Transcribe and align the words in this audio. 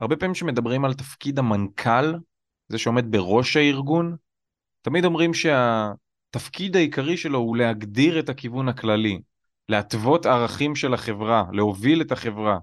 הרבה 0.00 0.16
פעמים 0.16 0.34
כשמדברים 0.34 0.84
על 0.84 0.94
תפקיד 0.94 1.38
המנכ"ל, 1.38 2.14
זה 2.68 2.78
שעומד 2.78 3.12
בראש 3.12 3.56
הארגון, 3.56 4.16
תמיד 4.82 5.04
אומרים 5.04 5.34
שהתפקיד 5.34 6.76
העיקרי 6.76 7.16
שלו 7.16 7.38
הוא 7.38 7.56
להגדיר 7.56 8.18
את 8.18 8.28
הכיוון 8.28 8.68
הכללי, 8.68 9.20
להתוות 9.68 10.26
ערכים 10.26 10.76
של 10.76 10.94
החברה, 10.94 11.44
להוביל 11.52 12.00
את 12.00 12.12
החברה. 12.12 12.58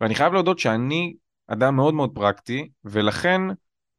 ואני 0.00 0.14
חייב 0.14 0.32
להודות 0.32 0.58
שאני 0.58 1.14
אדם 1.46 1.76
מאוד 1.76 1.94
מאוד 1.94 2.10
פרקטי, 2.14 2.68
ולכן 2.84 3.40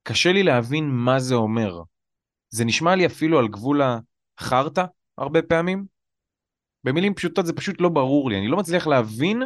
קשה 0.03 0.31
לי 0.31 0.43
להבין 0.43 0.89
מה 0.89 1.19
זה 1.19 1.35
אומר. 1.35 1.81
זה 2.49 2.65
נשמע 2.65 2.95
לי 2.95 3.05
אפילו 3.05 3.39
על 3.39 3.47
גבול 3.47 3.81
החרטא 4.37 4.85
הרבה 5.17 5.41
פעמים. 5.41 5.85
במילים 6.83 7.13
פשוטות 7.13 7.45
זה 7.45 7.53
פשוט 7.53 7.81
לא 7.81 7.89
ברור 7.89 8.29
לי, 8.29 8.37
אני 8.37 8.47
לא 8.47 8.57
מצליח 8.57 8.87
להבין 8.87 9.43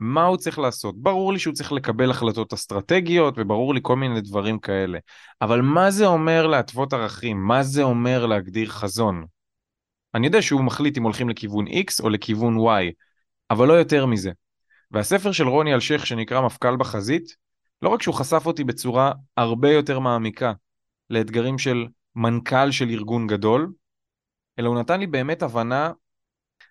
מה 0.00 0.24
הוא 0.24 0.36
צריך 0.36 0.58
לעשות. 0.58 1.02
ברור 1.02 1.32
לי 1.32 1.38
שהוא 1.38 1.54
צריך 1.54 1.72
לקבל 1.72 2.10
החלטות 2.10 2.52
אסטרטגיות, 2.52 3.34
וברור 3.36 3.74
לי 3.74 3.80
כל 3.82 3.96
מיני 3.96 4.20
דברים 4.20 4.58
כאלה. 4.58 4.98
אבל 5.42 5.60
מה 5.60 5.90
זה 5.90 6.06
אומר 6.06 6.46
להתוות 6.46 6.92
ערכים? 6.92 7.46
מה 7.46 7.62
זה 7.62 7.82
אומר 7.82 8.26
להגדיר 8.26 8.68
חזון? 8.68 9.24
אני 10.14 10.26
יודע 10.26 10.42
שהוא 10.42 10.60
מחליט 10.60 10.98
אם 10.98 11.02
הולכים 11.02 11.28
לכיוון 11.28 11.66
X 11.66 12.02
או 12.02 12.08
לכיוון 12.08 12.56
Y, 12.58 12.92
אבל 13.50 13.68
לא 13.68 13.72
יותר 13.72 14.06
מזה. 14.06 14.30
והספר 14.90 15.32
של 15.32 15.48
רוני 15.48 15.74
אלשיך 15.74 16.06
שנקרא 16.06 16.40
מפכ"ל 16.40 16.76
בחזית, 16.76 17.36
לא 17.82 17.88
רק 17.88 18.02
שהוא 18.02 18.14
חשף 18.14 18.42
אותי 18.46 18.64
בצורה 18.64 19.12
הרבה 19.36 19.72
יותר 19.72 19.98
מעמיקה 19.98 20.52
לאתגרים 21.10 21.58
של 21.58 21.86
מנכ"ל 22.14 22.70
של 22.70 22.88
ארגון 22.88 23.26
גדול, 23.26 23.72
אלא 24.58 24.68
הוא 24.68 24.80
נתן 24.80 25.00
לי 25.00 25.06
באמת 25.06 25.42
הבנה 25.42 25.92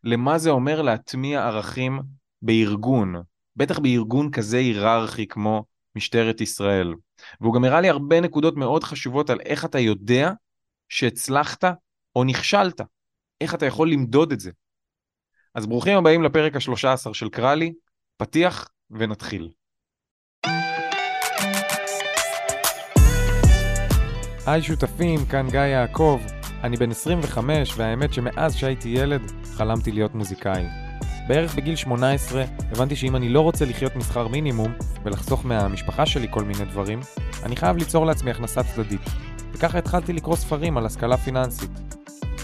למה 0.03 0.37
זה 0.37 0.49
אומר 0.49 0.81
להטמיע 0.81 1.45
ערכים 1.45 1.99
בארגון, 2.41 3.15
בטח 3.59 3.79
בארגון 3.79 4.31
כזה 4.31 4.57
היררכי 4.57 5.27
כמו 5.27 5.63
משטרת 5.95 6.41
ישראל. 6.41 6.93
והוא 7.41 7.53
גם 7.53 7.63
הראה 7.63 7.81
לי 7.81 7.89
הרבה 7.89 8.21
נקודות 8.21 8.57
מאוד 8.57 8.83
חשובות 8.83 9.29
על 9.29 9.39
איך 9.41 9.65
אתה 9.65 9.79
יודע 9.79 10.31
שהצלחת 10.89 11.63
או 12.15 12.23
נכשלת, 12.23 12.81
איך 13.41 13.55
אתה 13.55 13.65
יכול 13.65 13.91
למדוד 13.91 14.31
את 14.31 14.39
זה. 14.39 14.51
אז 15.55 15.67
ברוכים 15.67 15.97
הבאים 15.97 16.23
לפרק 16.23 16.55
השלושה 16.55 16.93
עשר 16.93 17.13
של 17.13 17.29
קרלי, 17.29 17.73
פתיח 18.17 18.69
ונתחיל. 18.91 19.49
היי 24.47 24.61
שותפים, 24.61 25.19
כאן 25.31 25.49
גיא 25.49 25.59
יעקב. 25.59 26.19
אני 26.63 26.77
בן 26.77 26.91
25, 26.91 27.73
והאמת 27.77 28.13
שמאז 28.13 28.55
שהייתי 28.55 28.89
ילד 28.89 29.21
חלמתי 29.57 29.91
להיות 29.91 30.15
מוזיקאי. 30.15 30.88
בערך 31.29 31.55
בגיל 31.55 31.75
18 31.75 32.43
הבנתי 32.71 32.95
שאם 32.95 33.15
אני 33.15 33.29
לא 33.29 33.41
רוצה 33.41 33.65
לחיות 33.65 33.95
משכר 33.95 34.27
מינימום 34.27 34.73
ולחסוך 35.03 35.45
מהמשפחה 35.45 36.05
שלי 36.05 36.27
כל 36.29 36.43
מיני 36.43 36.65
דברים, 36.65 36.99
אני 37.43 37.55
חייב 37.55 37.77
ליצור 37.77 38.05
לעצמי 38.05 38.31
הכנסה 38.31 38.63
צדדית. 38.63 39.01
וככה 39.53 39.77
התחלתי 39.77 40.13
לקרוא 40.13 40.35
ספרים 40.35 40.77
על 40.77 40.85
השכלה 40.85 41.17
פיננסית. 41.17 41.69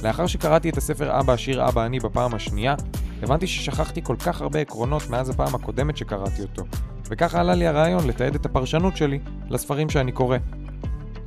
לאחר 0.03 0.27
שקראתי 0.27 0.69
את 0.69 0.77
הספר 0.77 1.19
אבא 1.19 1.33
עשיר 1.33 1.67
אבא 1.67 1.85
אני 1.85 1.99
בפעם 1.99 2.35
השנייה, 2.35 2.75
הבנתי 3.23 3.47
ששכחתי 3.47 4.01
כל 4.03 4.15
כך 4.15 4.41
הרבה 4.41 4.59
עקרונות 4.59 5.09
מאז 5.09 5.29
הפעם 5.29 5.55
הקודמת 5.55 5.97
שקראתי 5.97 6.41
אותו, 6.41 6.63
וככה 7.09 7.39
עלה 7.39 7.55
לי 7.55 7.67
הרעיון 7.67 8.07
לתעד 8.07 8.35
את 8.35 8.45
הפרשנות 8.45 8.97
שלי 8.97 9.19
לספרים 9.49 9.89
שאני 9.89 10.11
קורא. 10.11 10.37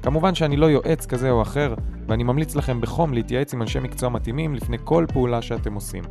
כמובן 0.03 0.35
שאני 0.35 0.57
לא 0.57 0.67
יועץ 0.67 1.07
כזה 1.07 1.31
או 1.31 1.43
אחר, 1.43 1.75
ואני 2.09 2.23
ממליץ 2.23 2.55
לכם 2.55 2.81
בחום 2.81 3.15
להתייעץ 3.15 3.55
עם 3.55 3.63
אנשי 3.63 3.79
מקצוע 3.81 4.09
מתאימים 4.09 4.55
לפני 4.55 4.77
כל 4.85 5.07
פעולה 5.13 5.43
שאתם 5.43 5.75
עושים. 5.75 6.05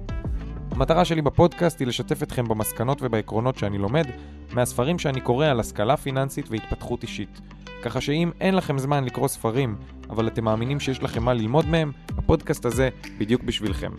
המטרה 0.78 1.06
שלי 1.06 1.22
בפודקאסט 1.22 1.80
היא 1.80 1.88
לשתף 1.88 2.24
אתכם 2.24 2.48
במסקנות 2.48 2.98
ובעקרונות 3.02 3.58
שאני 3.58 3.78
לומד 3.78 4.06
מהספרים 4.54 5.00
שאני 5.00 5.22
קורא 5.22 5.46
על 5.46 5.60
השכלה 5.60 5.98
פיננסית 5.98 6.50
והתפתחות 6.50 7.04
אישית. 7.04 7.42
ככה 7.82 8.02
שאם 8.02 8.32
אין 8.42 8.56
לכם 8.56 8.78
זמן 8.78 9.04
לקרוא 9.04 9.28
ספרים, 9.28 9.76
אבל 10.10 10.28
אתם 10.28 10.44
מאמינים 10.44 10.80
שיש 10.80 11.04
לכם 11.04 11.24
מה 11.24 11.34
ללמוד 11.34 11.66
מהם, 11.68 11.92
הפודקאסט 12.18 12.66
הזה 12.66 12.90
בדיוק 13.18 13.44
בשבילכם. 13.44 13.92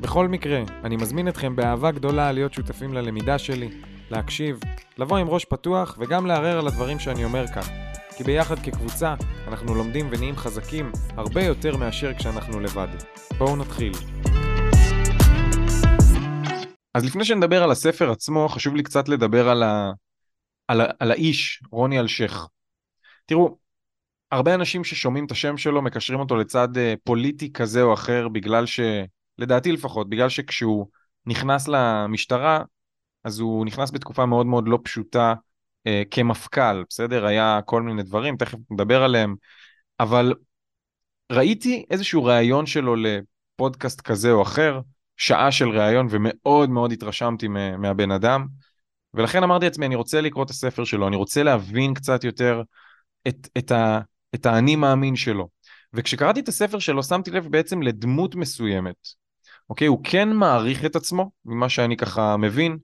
בכל 0.00 0.28
מקרה, 0.28 0.62
אני 0.84 0.96
מזמין 0.96 1.28
אתכם 1.28 1.56
באהבה 1.56 1.90
גדולה 1.90 2.32
להיות 2.32 2.54
שותפים 2.54 2.94
ללמידה 2.94 3.38
שלי, 3.38 3.68
להקשיב, 4.10 4.60
לבוא 4.98 5.18
עם 5.18 5.28
ראש 5.28 5.44
פתוח 5.44 5.96
וגם 6.00 6.26
לערער 6.26 6.58
על 6.58 6.66
הדברים 6.66 6.98
שאני 6.98 7.24
אומר 7.24 7.46
כאן. 7.46 7.62
כי 8.16 8.24
ביחד 8.24 8.58
כקבוצה 8.58 9.14
אנחנו 9.48 9.74
לומדים 9.74 10.08
ונהיים 10.10 10.36
חזקים 10.36 10.92
הרבה 11.16 11.42
יותר 11.42 11.76
מאשר 11.76 12.14
כשאנחנו 12.14 12.60
לבד. 12.60 12.88
בואו 13.38 13.56
נתחיל. 13.56 13.92
אז 16.94 17.04
לפני 17.04 17.24
שנדבר 17.24 17.62
על 17.62 17.70
הספר 17.70 18.10
עצמו, 18.10 18.48
חשוב 18.48 18.74
לי 18.74 18.82
קצת 18.82 19.08
לדבר 19.08 19.48
על, 19.48 19.62
ה... 19.62 19.92
על, 20.68 20.80
ה... 20.80 20.84
על 20.98 21.10
האיש, 21.10 21.62
רוני 21.70 22.00
אלשיך. 22.00 22.46
תראו, 23.26 23.58
הרבה 24.30 24.54
אנשים 24.54 24.84
ששומעים 24.84 25.26
את 25.26 25.30
השם 25.30 25.56
שלו 25.56 25.82
מקשרים 25.82 26.20
אותו 26.20 26.36
לצד 26.36 26.76
אה, 26.76 26.94
פוליטי 27.04 27.52
כזה 27.52 27.82
או 27.82 27.94
אחר 27.94 28.28
בגלל 28.28 28.66
ש... 28.66 28.80
לדעתי 29.38 29.72
לפחות, 29.72 30.08
בגלל 30.08 30.28
שכשהוא 30.28 30.86
נכנס 31.26 31.68
למשטרה, 31.68 32.62
אז 33.24 33.38
הוא 33.38 33.66
נכנס 33.66 33.90
בתקופה 33.90 34.26
מאוד 34.26 34.46
מאוד 34.46 34.68
לא 34.68 34.78
פשוטה 34.84 35.34
אה, 35.86 36.02
כמפכ"ל, 36.10 36.84
בסדר? 36.88 37.26
היה 37.26 37.60
כל 37.64 37.82
מיני 37.82 38.02
דברים, 38.02 38.36
תכף 38.36 38.58
נדבר 38.70 39.02
עליהם, 39.02 39.34
אבל 40.00 40.34
ראיתי 41.32 41.84
איזשהו 41.90 42.24
ראיון 42.24 42.66
שלו 42.66 42.94
לפודקאסט 42.96 44.00
כזה 44.00 44.30
או 44.30 44.42
אחר, 44.42 44.80
שעה 45.20 45.52
של 45.52 45.68
ראיון, 45.68 46.06
ומאוד 46.10 46.70
מאוד 46.70 46.92
התרשמתי 46.92 47.48
מהבן 47.78 48.10
אדם, 48.10 48.46
ולכן 49.14 49.42
אמרתי 49.42 49.64
לעצמי, 49.64 49.86
אני 49.86 49.94
רוצה 49.94 50.20
לקרוא 50.20 50.44
את 50.44 50.50
הספר 50.50 50.84
שלו, 50.84 51.08
אני 51.08 51.16
רוצה 51.16 51.42
להבין 51.42 51.94
קצת 51.94 52.24
יותר 52.24 52.62
את, 53.28 53.48
את, 53.58 53.70
ה, 53.70 54.00
את 54.34 54.46
האני 54.46 54.76
מאמין 54.76 55.16
שלו. 55.16 55.48
וכשקראתי 55.92 56.40
את 56.40 56.48
הספר 56.48 56.78
שלו, 56.78 57.02
שמתי 57.02 57.30
לב 57.30 57.48
בעצם 57.48 57.82
לדמות 57.82 58.34
מסוימת. 58.34 58.96
אוקיי? 59.70 59.86
הוא 59.86 60.00
כן 60.04 60.28
מעריך 60.28 60.84
את 60.84 60.96
עצמו, 60.96 61.30
ממה 61.44 61.68
שאני 61.68 61.96
ככה 61.96 62.36
מבין, 62.36 62.78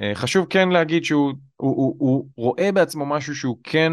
אה, 0.00 0.14
חשוב 0.14 0.46
כן 0.50 0.68
להגיד 0.68 1.04
שהוא 1.04 1.32
הוא, 1.56 1.76
הוא, 1.76 1.96
הוא 1.98 2.28
רואה 2.36 2.72
בעצמו 2.72 3.06
משהו 3.06 3.34
שהוא 3.34 3.58
כן 3.62 3.92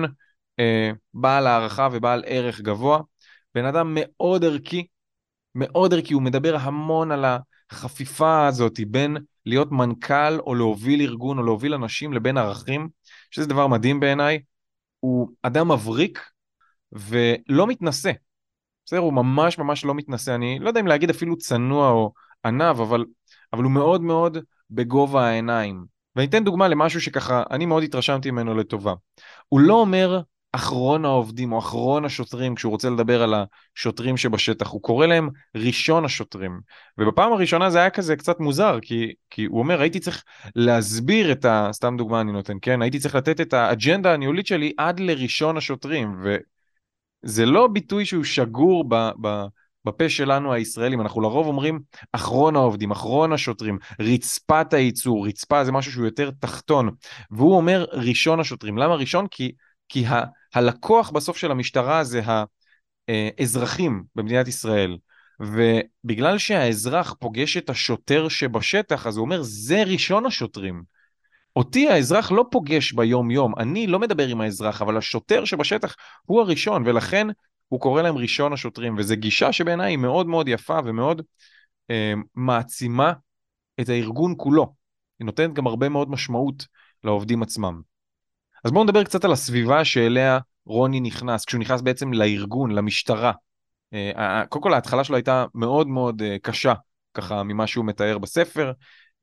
אה, 0.60 0.92
בעל 1.14 1.48
הערכה 1.48 1.88
ובעל 1.92 2.24
ערך 2.26 2.62
גבוה. 2.62 3.00
בן 3.56 3.66
אדם 3.66 3.98
מאוד 4.00 4.46
ערכי, 4.46 4.88
מאוד 5.56 5.94
ערכי, 5.94 6.14
הוא 6.14 6.22
מדבר 6.22 6.56
המון 6.56 7.12
על 7.12 7.26
החפיפה 7.72 8.48
הזאת 8.48 8.80
בין 8.88 9.18
להיות 9.46 9.72
מנכ"ל 9.72 10.40
או 10.40 10.56
להוביל 10.56 11.02
ארגון 11.02 11.38
או 11.38 11.44
להוביל 11.44 11.74
אנשים 11.74 12.14
לבין 12.14 12.38
ערכים, 12.38 12.90
שזה 13.32 13.48
דבר 13.48 13.68
מדהים 13.68 14.00
בעיניי. 14.00 14.40
הוא 15.00 15.30
אדם 15.42 15.72
מבריק 15.72 16.20
ולא 16.92 17.68
מתנשא. 17.68 18.12
בסדר? 18.86 19.00
הוא 19.00 19.14
ממש 19.14 19.58
ממש 19.58 19.86
לא 19.86 19.96
מתנשא. 19.96 20.36
אני 20.36 20.60
לא 20.60 20.68
יודע 20.68 20.80
אם 20.80 20.88
להגיד 20.88 21.10
אפילו 21.10 21.38
צנוע 21.38 21.90
או 21.90 22.14
עניו, 22.46 22.78
אבל, 22.84 23.06
אבל 23.54 23.64
הוא 23.64 23.72
מאוד 23.72 24.02
מאוד 24.02 24.38
בגובה 24.70 25.28
העיניים. 25.28 25.86
ואני 26.16 26.28
אתן 26.28 26.44
דוגמה 26.44 26.68
למשהו 26.68 27.02
שככה, 27.02 27.44
אני 27.52 27.66
מאוד 27.66 27.84
התרשמתי 27.84 28.32
ממנו 28.32 28.56
לטובה. 28.56 28.94
הוא 29.48 29.60
לא 29.60 29.74
אומר 29.74 30.22
אחרון 30.52 31.06
העובדים 31.06 31.52
או 31.52 31.60
אחרון 31.60 32.06
השוטרים 32.06 32.56
כשהוא 32.56 32.72
רוצה 32.72 32.90
לדבר 32.90 33.24
על 33.24 33.34
השוטרים 33.76 34.18
שבשטח, 34.18 34.68
הוא 34.68 34.82
קורא 34.82 35.06
להם 35.06 35.30
ראשון 35.56 36.06
השוטרים. 36.06 36.60
ובפעם 36.98 37.34
הראשונה 37.34 37.70
זה 37.70 37.80
היה 37.80 37.90
כזה 37.90 38.16
קצת 38.16 38.40
מוזר, 38.40 38.80
כי, 38.82 39.14
כי 39.30 39.46
הוא 39.46 39.60
אומר, 39.60 39.82
הייתי 39.82 40.00
צריך 40.00 40.24
להסביר 40.56 41.32
את 41.32 41.46
ה... 41.46 41.70
סתם 41.72 41.98
דוגמה 41.98 42.22
אני 42.22 42.32
נותן, 42.32 42.58
כן? 42.62 42.82
הייתי 42.82 43.00
צריך 43.00 43.16
לתת 43.16 43.42
את 43.42 43.54
האג'נדה 43.54 44.14
הניהולית 44.14 44.48
שלי 44.48 44.74
עד 44.78 45.00
לראשון 45.00 45.58
השוטרים, 45.58 46.22
וזה 47.24 47.46
לא 47.46 47.68
ביטוי 47.68 48.06
שהוא 48.06 48.24
שגור 48.24 48.86
ב... 48.90 49.10
ב 49.22 49.46
בפה 49.86 50.10
שלנו 50.10 50.54
הישראלים, 50.54 51.02
אנחנו 51.02 51.22
לרוב 51.22 51.48
אומרים 51.48 51.80
אחרון 52.12 52.56
העובדים, 52.56 52.92
אחרון 52.92 53.34
השוטרים, 53.34 53.78
רצפת 54.00 54.74
הייצור, 54.74 55.28
רצפה 55.28 55.64
זה 55.64 55.72
משהו 55.72 55.92
שהוא 55.92 56.06
יותר 56.06 56.32
תחתון, 56.40 56.90
והוא 57.32 57.56
אומר 57.56 57.86
ראשון 57.92 58.40
השוטרים. 58.40 58.78
למה 58.78 58.96
ראשון? 58.96 59.28
כי, 59.32 59.52
כי 59.92 60.06
ה, 60.06 60.24
הלקוח 60.54 61.10
בסוף 61.10 61.38
של 61.38 61.52
המשטרה 61.52 62.04
זה 62.04 62.22
האזרחים 63.08 64.04
במדינת 64.16 64.48
ישראל. 64.48 64.98
ובגלל 65.40 66.38
שהאזרח 66.38 67.16
פוגש 67.20 67.58
את 67.58 67.70
השוטר 67.70 68.30
שבשטח, 68.30 69.08
אז 69.08 69.18
הוא 69.18 69.26
אומר, 69.26 69.42
זה 69.42 69.84
ראשון 69.84 70.26
השוטרים. 70.26 70.84
אותי 71.56 71.90
האזרח 71.90 72.32
לא 72.32 72.46
פוגש 72.52 72.94
ביום 72.94 73.32
יום, 73.32 73.54
אני 73.58 73.88
לא 73.88 74.00
מדבר 74.00 74.28
עם 74.28 74.42
האזרח, 74.42 74.82
אבל 74.82 74.98
השוטר 74.98 75.46
שבשטח 75.46 75.96
הוא 76.26 76.42
הראשון, 76.42 76.88
ולכן 76.88 77.28
הוא 77.68 77.80
קורא 77.80 78.02
להם 78.02 78.18
ראשון 78.18 78.54
השוטרים, 78.54 78.96
וזו 78.98 79.16
גישה 79.16 79.52
שבעיניי 79.52 79.92
היא 79.92 79.98
מאוד 79.98 80.28
מאוד 80.28 80.48
יפה 80.48 80.80
ומאוד 80.86 81.22
אה, 81.90 82.14
מעצימה 82.36 83.14
את 83.82 83.90
הארגון 83.90 84.34
כולו. 84.38 84.74
היא 85.20 85.26
נותנת 85.26 85.54
גם 85.54 85.68
הרבה 85.68 85.90
מאוד 85.90 86.10
משמעות 86.10 86.66
לעובדים 87.04 87.44
עצמם. 87.44 87.91
אז 88.64 88.72
בואו 88.72 88.84
נדבר 88.84 89.04
קצת 89.04 89.26
על 89.26 89.32
הסביבה 89.32 89.86
שאליה 89.86 90.40
רוני 90.66 91.00
נכנס, 91.00 91.46
כשהוא 91.46 91.60
נכנס 91.60 91.82
בעצם 91.82 92.14
לארגון, 92.14 92.72
למשטרה. 92.72 93.32
אה, 93.94 94.44
קודם 94.50 94.64
כל 94.64 94.74
ההתחלה 94.74 95.04
שלו 95.04 95.16
הייתה 95.16 95.46
מאוד 95.56 95.88
מאוד 95.88 96.22
אה, 96.22 96.36
קשה, 96.42 96.74
ככה 97.14 97.44
ממה 97.44 97.68
שהוא 97.68 97.86
מתאר 97.86 98.18
בספר. 98.18 98.72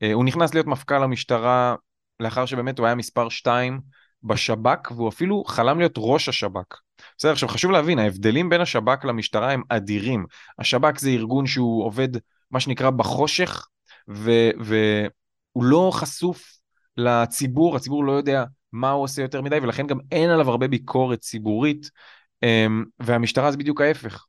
אה, 0.02 0.12
הוא 0.12 0.25
נכנס 0.25 0.55
להיות 0.55 0.67
מפכ"ל 0.67 1.02
המשטרה 1.02 1.75
לאחר 2.20 2.46
שבאמת 2.46 2.79
הוא 2.79 2.87
היה 2.87 2.94
מספר 2.94 3.29
2 3.29 3.81
בשב"כ, 4.23 4.90
והוא 4.90 5.08
אפילו 5.08 5.44
חלם 5.44 5.79
להיות 5.79 5.94
ראש 5.96 6.29
השב"כ. 6.29 6.81
בסדר, 7.19 7.32
עכשיו 7.32 7.49
חשוב 7.49 7.70
להבין, 7.70 7.99
ההבדלים 7.99 8.49
בין 8.49 8.61
השב"כ 8.61 9.05
למשטרה 9.05 9.52
הם 9.52 9.62
אדירים. 9.69 10.26
השב"כ 10.58 10.99
זה 10.99 11.11
ארגון 11.11 11.46
שהוא 11.46 11.84
עובד, 11.84 12.08
מה 12.50 12.61
שנקרא, 12.61 12.91
בחושך, 12.91 13.67
והוא 14.08 15.64
לא 15.64 15.91
חשוף 15.94 16.58
לציבור, 16.96 17.76
הציבור 17.76 18.05
לא 18.05 18.12
יודע 18.12 18.44
מה 18.73 18.91
הוא 18.91 19.05
עושה 19.05 19.23
יותר 19.23 19.43
מדי, 19.43 19.59
ולכן 19.62 19.87
גם 19.87 19.99
אין 20.12 20.31
עליו 20.31 20.50
הרבה 20.50 20.69
ביקורת 20.69 21.20
ציבורית, 21.20 21.91
אמ, 22.43 22.85
והמשטרה 23.00 23.50
זה 23.50 23.56
בדיוק 23.56 23.81
ההפך. 23.81 24.26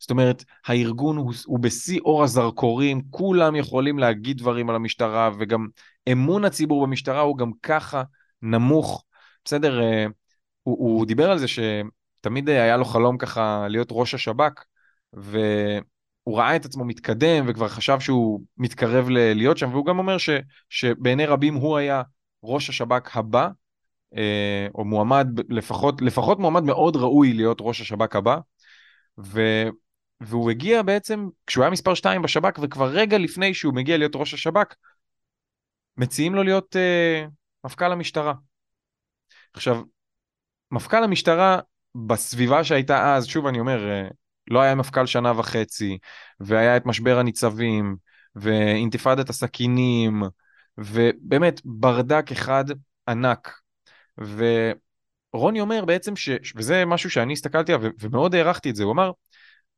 זאת 0.00 0.10
אומרת, 0.10 0.44
הארגון 0.66 1.16
הוא, 1.16 1.32
הוא 1.46 1.58
בשיא 1.58 2.00
אור 2.00 2.24
הזרקורים, 2.24 3.02
כולם 3.10 3.56
יכולים 3.56 3.98
להגיד 3.98 4.38
דברים 4.38 4.70
על 4.70 4.76
המשטרה, 4.76 5.30
וגם 5.38 5.66
אמון 6.12 6.44
הציבור 6.44 6.86
במשטרה 6.86 7.20
הוא 7.20 7.38
גם 7.38 7.50
ככה 7.62 8.02
נמוך. 8.42 9.04
בסדר, 9.44 9.80
אה, 9.82 10.06
הוא, 10.62 10.76
הוא 10.78 11.06
דיבר 11.06 11.30
על 11.30 11.38
זה 11.38 11.46
שתמיד 11.48 12.48
היה 12.48 12.76
לו 12.76 12.84
חלום 12.84 13.18
ככה 13.18 13.66
להיות 13.68 13.88
ראש 13.90 14.14
השב"כ, 14.14 14.64
והוא 15.12 16.38
ראה 16.38 16.56
את 16.56 16.64
עצמו 16.64 16.84
מתקדם 16.84 17.44
וכבר 17.48 17.68
חשב 17.68 18.00
שהוא 18.00 18.42
מתקרב 18.58 19.08
ל- 19.10 19.32
להיות 19.32 19.58
שם, 19.58 19.70
והוא 19.72 19.86
גם 19.86 19.98
אומר 19.98 20.18
ש, 20.18 20.30
שבעיני 20.68 21.26
רבים 21.26 21.54
הוא 21.54 21.76
היה 21.76 22.02
ראש 22.42 22.68
השב"כ 22.68 23.16
הבא, 23.16 23.48
או 24.74 24.84
מועמד, 24.84 25.26
לפחות, 25.48 26.02
לפחות 26.02 26.38
מועמד 26.38 26.62
מאוד 26.62 26.96
ראוי 26.96 27.32
להיות 27.32 27.58
ראש 27.60 27.80
השב"כ 27.80 28.16
הבא. 28.16 28.38
ו, 29.18 29.40
והוא 30.20 30.50
הגיע 30.50 30.82
בעצם, 30.82 31.28
כשהוא 31.46 31.64
היה 31.64 31.70
מספר 31.70 31.94
2 31.94 32.22
בשב"כ, 32.22 32.58
וכבר 32.62 32.88
רגע 32.88 33.18
לפני 33.18 33.54
שהוא 33.54 33.74
מגיע 33.74 33.96
להיות 33.96 34.16
ראש 34.16 34.34
השב"כ, 34.34 34.74
מציעים 35.96 36.34
לו 36.34 36.42
להיות 36.42 36.76
אה, 36.76 37.26
מפכ"ל 37.64 37.92
המשטרה. 37.92 38.34
עכשיו, 39.52 39.82
מפכ"ל 40.70 41.04
המשטרה 41.04 41.60
בסביבה 41.94 42.64
שהייתה 42.64 43.16
אז, 43.16 43.26
שוב 43.26 43.46
אני 43.46 43.60
אומר, 43.60 43.90
אה, 43.90 44.08
לא 44.50 44.60
היה 44.60 44.74
מפכ"ל 44.74 45.06
שנה 45.06 45.38
וחצי, 45.38 45.98
והיה 46.40 46.76
את 46.76 46.86
משבר 46.86 47.18
הניצבים, 47.18 47.96
ואינתיפאדת 48.34 49.30
הסכינים, 49.30 50.22
ובאמת 50.78 51.60
ברדק 51.64 52.32
אחד 52.32 52.64
ענק. 53.08 53.60
ורוני 54.18 55.60
אומר 55.60 55.84
בעצם, 55.84 56.16
ש... 56.16 56.28
וזה 56.56 56.84
משהו 56.84 57.10
שאני 57.10 57.32
הסתכלתי 57.32 57.72
עליו 57.72 57.90
ומאוד 58.00 58.34
הערכתי 58.34 58.70
את 58.70 58.76
זה, 58.76 58.84
הוא 58.84 58.92
אמר, 58.92 59.10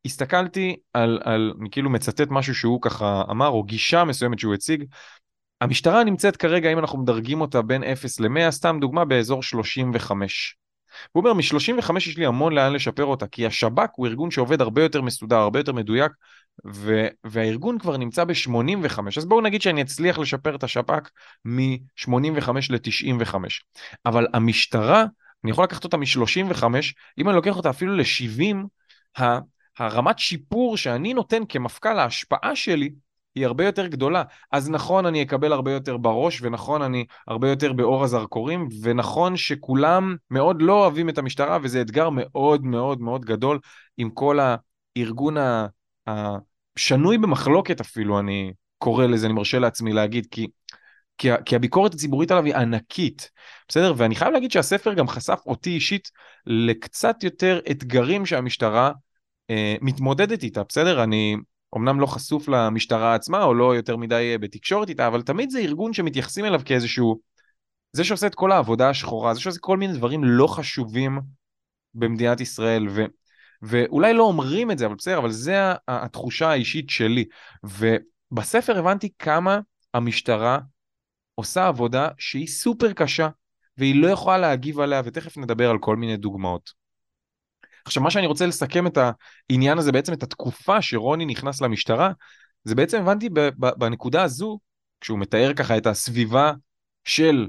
הסתכלתי 0.05 0.77
על, 0.93 1.21
על, 1.25 1.53
אני 1.61 1.71
כאילו 1.71 1.91
מצטט 1.91 2.29
משהו 2.31 2.55
שהוא 2.55 2.83
ככה 2.83 3.23
אמר, 3.31 3.49
או 3.49 3.63
גישה 3.63 4.05
מסוימת 4.05 4.39
שהוא 4.39 4.55
הציג, 4.55 4.85
המשטרה 5.61 6.05
נמצאת 6.05 6.37
כרגע, 6.37 6.73
אם 6.73 6.79
אנחנו 6.79 7.03
מדרגים 7.03 7.41
אותה 7.41 7.63
בין 7.63 7.85
0 7.85 8.21
ל-100, 8.21 8.51
סתם 8.51 8.79
דוגמה, 8.81 9.05
באזור 9.05 9.43
35. 9.43 10.57
הוא 11.13 11.21
אומר, 11.21 11.33
מ-35 11.33 11.97
יש 11.97 12.19
לי 12.19 12.27
המון 12.27 12.53
לאן 12.53 12.73
לשפר 12.73 13.05
אותה, 13.05 13.27
כי 13.27 13.47
השב"כ 13.47 13.89
הוא 13.97 14.07
ארגון 14.07 14.31
שעובד 14.31 14.61
הרבה 14.61 14.83
יותר 14.83 15.03
מסודר, 15.03 15.37
הרבה 15.37 15.59
יותר 15.59 15.73
מדויק, 15.73 16.13
ו- 16.67 17.07
והארגון 17.25 17.79
כבר 17.79 17.97
נמצא 17.97 18.25
ב-85. 18.25 19.01
אז 19.17 19.25
בואו 19.25 19.41
נגיד 19.41 19.63
שאני 19.63 19.83
אצליח 19.83 20.19
לשפר 20.19 20.55
את 20.55 20.65
השב"כ 20.65 21.11
מ-85 21.45 22.51
ל-95. 22.71 23.35
אבל 24.07 24.27
המשטרה, 24.35 25.05
אני 25.45 25.51
יכול 25.51 25.65
לקחת 25.65 25.85
אותה 25.85 25.97
מ-35, 25.97 26.65
אם 27.19 27.29
אני 27.29 27.37
לוקח 27.37 27.57
אותה 27.57 27.71
אפילו 27.71 27.97
ל-70, 27.97 29.23
הרמת 29.79 30.19
שיפור 30.19 30.77
שאני 30.77 31.15
נותן 31.15 31.43
כמפכ"ל, 31.49 31.99
ההשפעה 31.99 32.57
שלי, 32.57 32.91
היא 33.35 33.47
הרבה 33.47 33.65
יותר 33.65 33.87
גדולה. 33.87 34.23
אז 34.53 34.71
נכון, 34.71 35.07
אני 35.07 35.23
אקבל 35.23 35.53
הרבה 35.53 35.73
יותר 35.73 35.97
בראש, 35.97 36.43
ונכון, 36.43 36.83
אני 36.83 37.05
הרבה 37.27 37.51
יותר 37.51 37.73
באור 37.73 38.05
הזרקורים, 38.05 38.69
ונכון 38.83 39.37
שכולם 39.37 40.17
מאוד 40.31 40.63
לא 40.63 40.73
אוהבים 40.73 41.09
את 41.09 41.19
המשטרה, 41.19 41.59
וזה 41.63 41.81
אתגר 41.81 42.09
מאוד 42.13 42.65
מאוד 42.65 43.01
מאוד 43.01 43.25
גדול 43.25 43.59
עם 43.97 44.11
כל 44.11 44.39
הארגון 44.41 45.37
השנוי 46.07 47.19
במחלוקת 47.19 47.81
אפילו, 47.81 48.19
אני 48.19 48.53
קורא 48.79 49.07
לזה, 49.07 49.27
אני 49.27 49.35
מרשה 49.35 49.59
לעצמי 49.59 49.93
להגיד, 49.93 50.27
כי... 50.31 50.47
כי, 51.19 51.29
כי 51.45 51.57
הביקורת 51.57 51.95
הציבורית 51.95 52.31
עליו 52.31 52.45
היא 52.45 52.55
ענקית, 52.57 53.31
בסדר? 53.69 53.95
ואני 53.97 54.15
חייב 54.15 54.33
להגיד 54.33 54.51
שהספר 54.51 54.95
גם 54.95 55.09
חשף 55.09 55.41
אותי 55.47 55.71
אישית 55.71 56.11
לקצת 56.47 57.17
יותר 57.23 57.61
אתגרים 57.71 58.27
שהמשטרה 58.27 58.93
אה, 59.51 59.75
מתמודדת 59.81 60.43
איתה, 60.43 60.63
בסדר? 60.69 61.03
אני 61.03 61.37
אמנם 61.77 62.01
לא 62.01 62.07
חשוף 62.07 62.49
למשטרה 62.49 63.15
עצמה, 63.15 63.45
או 63.45 63.55
לא 63.55 63.77
יותר 63.77 63.97
מדי 63.97 64.31
אה, 64.33 64.39
בתקשורת 64.39 64.89
איתה, 64.89 65.07
אבל 65.07 65.23
תמיד 65.23 65.51
זה 65.51 65.59
ארגון 65.59 65.93
שמתייחסים 65.93 66.45
אליו 66.45 66.61
כאיזשהו... 66.65 67.21
זה 67.93 68.05
שעושה 68.05 68.27
את 68.27 68.35
כל 68.35 68.53
העבודה 68.53 68.91
השחורה, 68.91 69.35
זה 69.35 69.41
שעושה 69.41 69.61
כל 69.61 69.77
מיני 69.77 69.93
דברים 69.93 70.25
לא 70.25 70.47
חשובים 70.47 71.21
במדינת 71.95 72.41
ישראל, 72.41 72.89
ו... 72.89 73.05
ואולי 73.63 74.15
לא 74.15 74.23
אומרים 74.23 74.71
את 74.71 74.79
זה, 74.79 74.87
אבל 74.87 74.95
בסדר, 74.95 75.19
אבל 75.19 75.31
זה 75.31 75.55
התחושה 75.89 76.51
האישית 76.51 76.91
שלי. 76.91 77.25
ובספר 77.65 78.79
הבנתי 78.79 79.09
כמה 79.19 79.61
המשטרה 79.95 80.59
עושה 81.35 81.67
עבודה 81.67 82.09
שהיא 82.19 82.47
סופר 82.47 82.93
קשה, 82.93 83.29
והיא 83.77 84.03
לא 84.03 84.09
יכולה 84.09 84.39
להגיב 84.39 84.81
עליה, 84.81 85.03
ותכף 85.05 85.39
נדבר 85.39 85.71
על 85.71 85.79
כל 85.79 85.97
מיני 85.97 86.17
דוגמאות. 86.17 86.80
עכשיו, 87.85 88.03
מה 88.03 88.11
שאני 88.11 88.27
רוצה 88.27 88.47
לסכם 88.47 88.87
את 88.87 88.99
העניין 89.51 89.79
הזה, 89.79 89.93
בעצם 89.93 90.13
את 90.13 90.23
התקופה 90.23 90.83
שרוני 90.83 91.27
נכנס 91.27 91.61
למשטרה, 91.61 92.13
זה 92.65 92.75
בעצם 92.75 93.01
הבנתי 93.01 93.29
בנקודה 93.57 94.23
הזו, 94.23 94.59
כשהוא 95.01 95.19
מתאר 95.19 95.53
ככה 95.57 95.77
את 95.77 95.87
הסביבה 95.87 96.53
של 97.05 97.49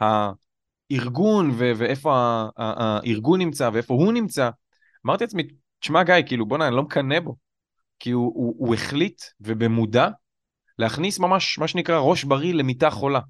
הארגון 0.00 1.50
ו- 1.50 1.72
ואיפה 1.76 2.44
הארגון 2.56 3.40
נמצא 3.40 3.70
ואיפה 3.72 3.94
הוא 3.94 4.12
נמצא, 4.12 4.50
אמרתי 5.06 5.24
לעצמי, 5.24 5.42
תשמע 5.80 6.02
גיא, 6.02 6.14
כאילו 6.26 6.46
בוא'נה, 6.46 6.68
אני 6.68 6.76
לא 6.76 6.82
מקנא 6.82 7.20
בו. 7.20 7.36
כי 7.98 8.10
הוא, 8.10 8.32
הוא, 8.34 8.54
הוא 8.58 8.74
החליט, 8.74 9.22
ובמודע, 9.40 10.08
להכניס 10.78 11.18
ממש, 11.18 11.58
מה 11.58 11.68
שנקרא, 11.68 11.98
ראש 11.98 12.24
בריא 12.24 12.54
למיטה 12.54 12.90
חולה. 12.90 13.20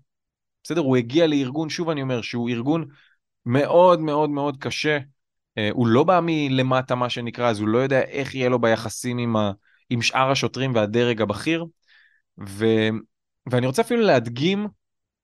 בסדר? 0.65 0.81
הוא 0.81 0.97
הגיע 0.97 1.27
לארגון, 1.27 1.69
שוב 1.69 1.91
אני 1.91 2.03
אומר, 2.03 2.23
שהוא 2.23 2.49
ארגון 2.49 2.85
מאוד 3.47 4.01
מאוד 4.01 4.31
מאוד 4.31 4.57
קשה, 4.57 4.99
הוא 5.73 5.87
לא 5.87 6.05
בא 6.05 6.21
מלמטה 6.23 6.95
מה 6.95 7.09
שנקרא, 7.09 7.51
אז 7.51 7.61
הוא 7.61 7.69
לא 7.69 7.79
יודע 7.79 8.01
איך 8.01 8.35
יהיה 8.35 8.49
לו 8.49 8.59
ביחסים 8.59 9.19
עם, 9.19 9.37
ה, 9.37 9.53
עם 9.91 10.03
שאר 10.03 10.31
השוטרים 10.31 10.75
והדרג 10.75 11.23
הבכיר. 11.23 11.65
ו, 12.49 12.67
ואני 13.51 13.67
רוצה 13.67 13.83
אפילו 13.83 14.01
להדגים 14.01 14.69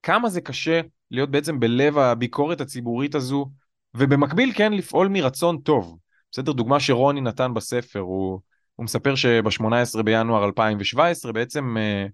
כמה 0.02 0.28
זה 0.28 0.40
קשה 0.40 0.80
להיות 1.10 1.30
בעצם 1.30 1.60
בלב 1.60 1.98
הביקורת 1.98 2.60
הציבורית 2.60 3.14
הזו, 3.14 3.50
ובמקביל 3.94 4.52
כן 4.54 4.72
לפעול 4.72 5.08
מרצון 5.08 5.58
טוב. 5.58 5.98
בסדר? 6.32 6.52
דוגמה 6.52 6.80
שרוני 6.80 7.20
נתן 7.20 7.54
בספר, 7.54 7.98
הוא, 7.98 8.40
הוא 8.76 8.84
מספר 8.84 9.14
שב-18 9.14 10.02
בינואר 10.02 10.44
2017 10.44 11.32
בעצם 11.32 11.76
אה, 11.76 12.06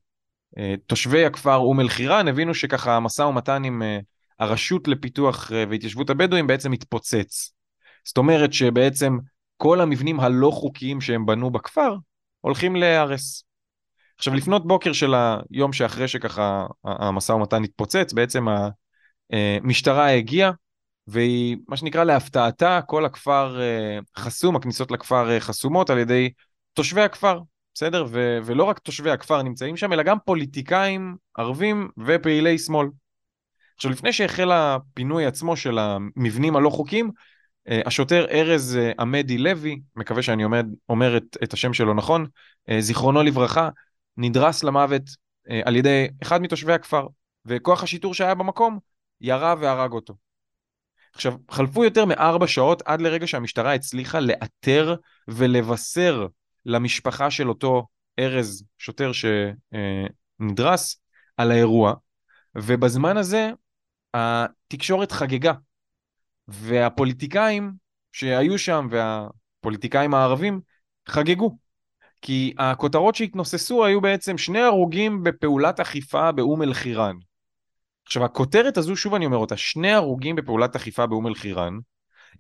אה, 0.58 0.74
תושבי 0.86 1.24
הכפר 1.24 1.56
אום 1.56 1.80
אל-חיראן 1.80 2.28
הבינו 2.28 2.54
שככה 2.54 2.96
המשא 2.96 3.22
ומתן 3.22 3.64
עם 3.64 3.82
אה, 3.82 3.98
הרשות 4.38 4.88
לפיתוח 4.88 5.52
אה, 5.52 5.64
והתיישבות 5.70 6.10
הבדואים 6.10 6.46
בעצם 6.46 6.72
התפוצץ. 6.72 7.52
זאת 8.04 8.18
אומרת 8.18 8.52
שבעצם 8.52 9.18
כל 9.56 9.80
המבנים 9.80 10.20
הלא 10.20 10.50
חוקיים 10.50 11.00
שהם 11.00 11.26
בנו 11.26 11.50
בכפר 11.50 11.96
הולכים 12.40 12.76
להיהרס. 12.76 13.44
עכשיו 14.18 14.34
לפנות 14.34 14.66
בוקר 14.66 14.92
של 14.92 15.14
היום 15.14 15.72
שאחרי 15.72 16.08
שככה 16.08 16.66
המשא 16.84 17.32
ומתן 17.32 17.64
התפוצץ, 17.64 18.12
בעצם 18.12 18.46
המשטרה 19.32 20.10
הגיעה 20.10 20.50
והיא, 21.06 21.56
מה 21.68 21.76
שנקרא 21.76 22.04
להפתעתה, 22.04 22.80
כל 22.86 23.04
הכפר 23.04 23.60
אה, 23.60 23.98
חסום, 24.16 24.56
הכניסות 24.56 24.90
לכפר 24.90 25.30
אה, 25.30 25.40
חסומות 25.40 25.90
על 25.90 25.98
ידי 25.98 26.30
תושבי 26.72 27.00
הכפר, 27.00 27.40
בסדר? 27.74 28.04
ו- 28.10 28.38
ולא 28.44 28.64
רק 28.64 28.78
תושבי 28.78 29.10
הכפר 29.10 29.42
נמצאים 29.42 29.76
שם, 29.76 29.92
אלא 29.92 30.02
גם 30.02 30.16
פוליטיקאים 30.24 31.16
ערבים 31.36 31.88
ופעילי 32.06 32.58
שמאל. 32.58 32.88
עכשיו 33.76 33.90
לפני 33.90 34.12
שהחל 34.12 34.52
הפינוי 34.52 35.26
עצמו 35.26 35.56
של 35.56 35.78
המבנים 35.78 36.56
הלא 36.56 36.70
חוקיים, 36.70 37.06
אה, 37.06 37.12
השוטר 37.68 38.26
ארז 38.30 38.76
אה, 38.76 38.92
עמדי 38.98 39.38
לוי, 39.38 39.80
מקווה 39.96 40.22
שאני 40.22 40.42
עומד, 40.42 40.66
אומר 40.88 41.16
את, 41.16 41.36
את 41.42 41.52
השם 41.52 41.72
שלו 41.72 41.94
נכון, 41.94 42.26
אה, 42.68 42.80
זיכרונו 42.80 43.22
לברכה, 43.22 43.68
נדרס 44.16 44.64
למוות 44.64 45.02
על 45.64 45.76
ידי 45.76 46.08
אחד 46.22 46.42
מתושבי 46.42 46.72
הכפר, 46.72 47.06
וכוח 47.46 47.82
השיטור 47.82 48.14
שהיה 48.14 48.34
במקום 48.34 48.78
ירה 49.20 49.54
והרג 49.60 49.92
אותו. 49.92 50.14
עכשיו, 51.14 51.34
חלפו 51.50 51.84
יותר 51.84 52.04
מארבע 52.04 52.46
שעות 52.46 52.82
עד 52.84 53.00
לרגע 53.00 53.26
שהמשטרה 53.26 53.74
הצליחה 53.74 54.20
לאתר 54.20 54.94
ולבשר 55.28 56.26
למשפחה 56.66 57.30
של 57.30 57.48
אותו 57.48 57.86
ארז, 58.18 58.64
שוטר 58.78 59.10
שנדרס, 60.40 61.00
על 61.36 61.50
האירוע, 61.50 61.94
ובזמן 62.54 63.16
הזה 63.16 63.50
התקשורת 64.14 65.12
חגגה. 65.12 65.52
והפוליטיקאים 66.50 67.72
שהיו 68.12 68.58
שם 68.58 68.88
והפוליטיקאים 68.90 70.14
הערבים 70.14 70.60
חגגו. 71.08 71.56
כי 72.22 72.54
הכותרות 72.58 73.14
שהתנוססו 73.14 73.84
היו 73.84 74.00
בעצם 74.00 74.38
שני 74.38 74.60
הרוגים 74.60 75.22
בפעולת 75.22 75.80
אכיפה 75.80 76.32
באום 76.32 76.62
אל-חיראן. 76.62 77.16
עכשיו, 78.06 78.24
הכותרת 78.24 78.76
הזו, 78.76 78.96
שוב 78.96 79.14
אני 79.14 79.26
אומר 79.26 79.36
אותה, 79.36 79.56
שני 79.56 79.92
הרוגים 79.92 80.36
בפעולת 80.36 80.76
אכיפה 80.76 81.06
באום 81.06 81.26
אל-חיראן, 81.26 81.78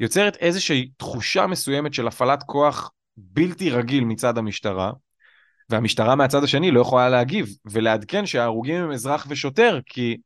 יוצרת 0.00 0.36
איזושהי 0.36 0.90
תחושה 0.96 1.46
מסוימת 1.46 1.94
של 1.94 2.06
הפעלת 2.06 2.42
כוח 2.42 2.90
בלתי 3.16 3.70
רגיל 3.70 4.04
מצד 4.04 4.38
המשטרה, 4.38 4.92
והמשטרה 5.70 6.14
מהצד 6.14 6.44
השני 6.44 6.70
לא 6.70 6.80
יכולה 6.80 7.08
להגיב 7.08 7.48
ולעדכן 7.64 8.26
שההרוגים 8.26 8.82
הם 8.82 8.92
אזרח 8.92 9.26
ושוטר, 9.28 9.80
כי, 9.86 10.16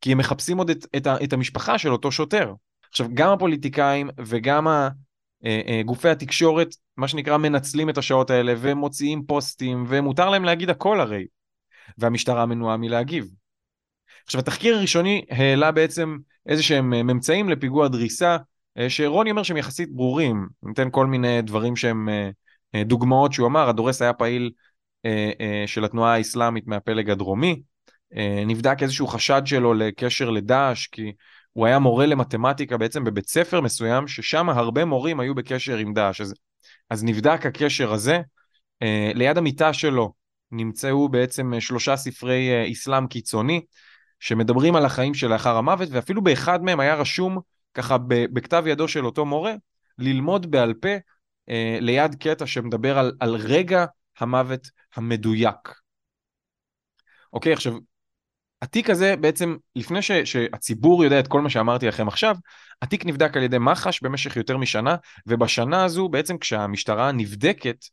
כי 0.00 0.12
הם 0.12 0.18
מחפשים 0.18 0.58
עוד 0.58 0.70
את, 0.70 0.86
את, 0.96 1.06
את 1.24 1.32
המשפחה 1.32 1.78
של 1.78 1.92
אותו 1.92 2.12
שוטר. 2.12 2.52
עכשיו, 2.90 3.06
גם 3.14 3.32
הפוליטיקאים 3.32 4.10
וגם 4.18 4.68
אה, 4.68 4.88
אה, 5.44 5.82
גופי 5.84 6.08
התקשורת, 6.08 6.68
מה 6.96 7.08
שנקרא, 7.08 7.36
מנצלים 7.36 7.90
את 7.90 7.98
השעות 7.98 8.30
האלה 8.30 8.54
ומוציאים 8.58 9.26
פוסטים, 9.26 9.84
ומותר 9.88 10.30
להם 10.30 10.44
להגיד 10.44 10.70
הכל 10.70 11.00
הרי, 11.00 11.26
והמשטרה 11.98 12.46
מנועה 12.46 12.76
מלהגיב. 12.76 13.28
עכשיו, 14.24 14.40
התחקיר 14.40 14.76
הראשוני 14.76 15.24
העלה 15.30 15.72
בעצם 15.72 16.18
איזה 16.46 16.62
שהם 16.62 16.94
אה, 16.94 17.02
ממצאים 17.02 17.48
לפיגוע 17.48 17.88
דריסה, 17.88 18.36
שרוני 18.88 19.30
אומר 19.30 19.42
שהם 19.42 19.56
יחסית 19.56 19.92
ברורים. 19.92 20.48
ניתן 20.62 20.88
כל 20.90 21.06
מיני 21.06 21.42
דברים 21.42 21.76
שהם 21.76 22.08
דוגמאות 22.84 23.32
שהוא 23.32 23.46
אמר, 23.46 23.68
הדורס 23.68 24.02
היה 24.02 24.12
פעיל 24.12 24.50
של 25.66 25.84
התנועה 25.84 26.14
האסלאמית 26.14 26.66
מהפלג 26.66 27.10
הדרומי, 27.10 27.62
נבדק 28.46 28.82
איזשהו 28.82 29.06
חשד 29.06 29.42
שלו 29.44 29.74
לקשר 29.74 30.30
לדאעש, 30.30 30.86
כי 30.86 31.12
הוא 31.60 31.66
היה 31.66 31.78
מורה 31.78 32.06
למתמטיקה 32.06 32.76
בעצם 32.76 33.04
בבית 33.04 33.28
ספר 33.28 33.60
מסוים, 33.60 34.08
ששם 34.08 34.48
הרבה 34.48 34.84
מורים 34.84 35.20
היו 35.20 35.34
בקשר 35.34 35.76
עם 35.76 35.94
דאעש. 35.94 36.20
אז, 36.20 36.34
אז 36.90 37.04
נבדק 37.04 37.46
הקשר 37.46 37.92
הזה. 37.92 38.20
Uh, 38.84 39.14
ליד 39.14 39.38
המיטה 39.38 39.72
שלו 39.72 40.12
נמצאו 40.52 41.08
בעצם 41.08 41.52
uh, 41.56 41.60
שלושה 41.60 41.96
ספרי 41.96 42.48
uh, 42.50 42.72
אסלאם 42.72 43.06
קיצוני, 43.06 43.60
שמדברים 44.20 44.76
על 44.76 44.84
החיים 44.84 45.14
שלאחר 45.14 45.56
המוות, 45.56 45.88
ואפילו 45.92 46.22
באחד 46.22 46.62
מהם 46.62 46.80
היה 46.80 46.94
רשום 46.94 47.38
ככה 47.74 47.96
בכתב 48.08 48.64
ידו 48.66 48.88
של 48.88 49.06
אותו 49.06 49.26
מורה, 49.26 49.54
ללמוד 49.98 50.50
בעל 50.50 50.74
פה 50.74 50.96
uh, 50.96 51.52
ליד 51.80 52.14
קטע 52.14 52.46
שמדבר 52.46 52.98
על, 52.98 53.12
על 53.20 53.34
רגע 53.34 53.84
המוות 54.18 54.70
המדויק. 54.96 55.74
אוקיי, 57.32 57.52
עכשיו, 57.52 57.74
התיק 58.62 58.90
הזה 58.90 59.16
בעצם, 59.16 59.56
לפני 59.76 60.02
ש, 60.02 60.12
שהציבור 60.12 61.04
יודע 61.04 61.20
את 61.20 61.28
כל 61.28 61.40
מה 61.40 61.50
שאמרתי 61.50 61.86
לכם 61.86 62.08
עכשיו, 62.08 62.36
התיק 62.82 63.06
נבדק 63.06 63.36
על 63.36 63.42
ידי 63.42 63.58
מח"ש 63.58 64.02
במשך 64.02 64.36
יותר 64.36 64.56
משנה, 64.56 64.96
ובשנה 65.26 65.84
הזו 65.84 66.08
בעצם 66.08 66.38
כשהמשטרה 66.38 67.12
נבדקת, 67.12 67.84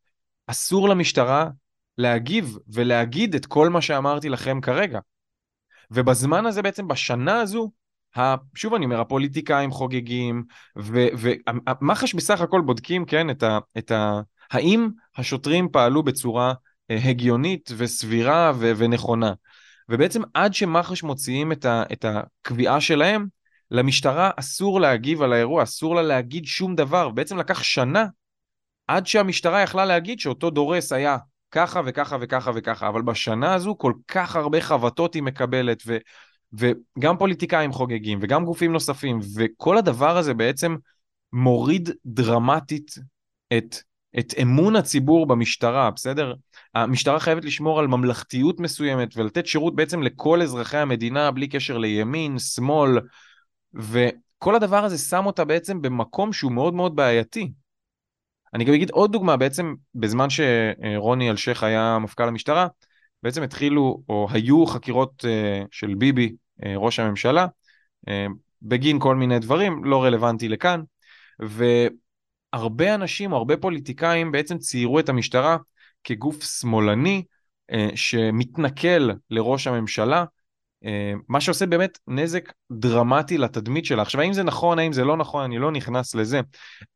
אסור 0.48 0.90
למשטרה 0.90 1.50
להגיב 1.98 2.58
ולהגיד 2.68 3.36
את 3.36 3.46
כל 3.46 3.70
מה 3.70 3.82
שאמרתי 3.82 4.30
לכם 4.30 4.62
כרגע. 4.62 5.00
ובזמן 5.92 6.46
הזה 6.46 6.62
בעצם, 6.62 6.88
בשנה 6.88 7.40
הזו, 7.40 7.72
שוב 8.56 8.74
אני 8.74 8.86
אומר, 8.86 9.02
הפוליטיקאים 9.02 9.72
חוגגים, 9.72 10.44
ומח"ש 10.76 12.14
בסך 12.14 12.42
הכל 12.42 12.62
בודקים, 12.62 13.06
כן, 13.06 13.30
את 13.30 13.44
ה... 13.44 13.60
את 13.78 13.92
ה 13.92 14.22
האם 14.52 14.90
השוטרים 15.18 15.70
פעלו 15.72 16.04
בצורה 16.04 16.54
אה, 16.92 16.98
הגיונית 17.04 17.72
וסבירה 17.78 18.52
ו- 18.60 18.72
ונכונה. 18.78 19.34
ובעצם 19.90 20.22
עד 20.34 20.54
שמח"ש 20.54 21.04
מוציאים 21.04 21.52
את, 21.52 21.66
ה, 21.66 21.84
את 21.94 22.06
הקביעה 22.06 22.82
שלהם, 22.82 23.28
למשטרה 23.72 24.32
אסור 24.36 24.82
להגיב 24.82 25.22
על 25.22 25.34
האירוע, 25.34 25.64
אסור 25.64 25.96
לה 25.96 26.02
להגיד 26.02 26.46
שום 26.46 26.76
דבר. 26.76 27.10
בעצם 27.10 27.38
לקח 27.38 27.64
שנה 27.64 28.06
עד 28.88 29.08
שהמשטרה 29.08 29.62
יכלה 29.62 29.86
להגיד 29.86 30.20
שאותו 30.20 30.50
דורס 30.50 30.92
היה 30.92 31.18
ככה 31.52 31.82
וככה 31.86 32.18
וככה 32.22 32.52
וככה, 32.56 32.88
אבל 32.88 33.02
בשנה 33.02 33.54
הזו 33.54 33.76
כל 33.78 33.94
כך 34.08 34.36
הרבה 34.36 34.62
חבטות 34.62 35.14
היא 35.14 35.24
מקבלת, 35.24 35.84
ו, 35.88 35.98
וגם 36.54 37.18
פוליטיקאים 37.18 37.72
חוגגים, 37.72 38.20
וגם 38.22 38.46
גופים 38.46 38.74
נוספים, 38.74 39.20
וכל 39.36 39.78
הדבר 39.78 40.18
הזה 40.18 40.34
בעצם 40.34 40.76
מוריד 41.34 41.90
דרמטית 42.06 42.96
את 43.58 43.76
את 44.20 44.34
אמון 44.42 44.76
הציבור 44.76 45.28
במשטרה, 45.28 45.92
בסדר? 45.92 46.34
המשטרה 46.76 47.20
חייבת 47.20 47.46
לשמור 47.46 47.80
על 47.80 47.88
ממלכתיות 47.88 48.60
מסוימת 48.60 49.18
ולתת 49.18 49.48
שירות 49.48 49.76
בעצם 49.76 50.04
לכל 50.04 50.42
אזרחי 50.42 50.78
המדינה 50.78 51.32
בלי 51.32 51.48
קשר 51.48 51.78
לימין, 51.78 52.40
שמאל, 52.40 53.00
וכל 53.74 54.56
הדבר 54.56 54.84
הזה 54.84 54.98
שם 54.98 55.26
אותה 55.26 55.46
בעצם 55.46 55.82
במקום 55.82 56.34
שהוא 56.34 56.52
מאוד 56.52 56.74
מאוד 56.74 56.96
בעייתי. 56.96 57.52
אני 58.54 58.64
גם 58.64 58.74
אגיד 58.74 58.90
עוד 58.90 59.12
דוגמה, 59.12 59.38
בעצם 59.38 59.76
בזמן 59.96 60.28
שרוני 60.30 61.30
אלשיך 61.30 61.64
היה 61.64 61.98
מפכ"ל 62.00 62.28
המשטרה, 62.28 62.68
בעצם 63.24 63.44
התחילו 63.44 64.04
או 64.10 64.28
היו 64.32 64.66
חקירות 64.66 65.26
אה, 65.28 65.64
של 65.72 65.96
ביבי, 65.96 66.36
אה, 66.66 66.74
ראש 66.78 67.00
הממשלה, 67.00 67.48
אה, 68.08 68.26
בגין 68.62 69.00
כל 69.00 69.16
מיני 69.16 69.40
דברים, 69.40 69.84
לא 69.84 70.04
רלוונטי 70.04 70.50
לכאן, 70.50 70.82
ו... 71.46 71.66
הרבה 72.54 72.96
אנשים, 72.96 73.34
הרבה 73.34 73.58
פוליטיקאים 73.58 74.32
בעצם 74.32 74.58
ציירו 74.58 75.00
את 75.00 75.10
המשטרה 75.10 75.58
כגוף 76.04 76.44
שמאלני 76.44 77.24
אה, 77.72 77.90
שמתנכל 77.96 79.10
לראש 79.30 79.68
הממשלה, 79.68 80.26
אה, 80.86 81.14
מה 81.28 81.42
שעושה 81.42 81.66
באמת 81.66 82.00
נזק 82.08 82.52
דרמטי 82.72 83.38
לתדמית 83.38 83.86
שלה. 83.86 84.02
עכשיו, 84.02 84.22
האם 84.22 84.34
זה 84.34 84.44
נכון, 84.44 84.80
האם 84.80 84.94
זה 84.94 85.04
לא 85.04 85.18
נכון, 85.18 85.44
אני 85.44 85.58
לא 85.58 85.72
נכנס 85.72 86.16
לזה, 86.16 86.42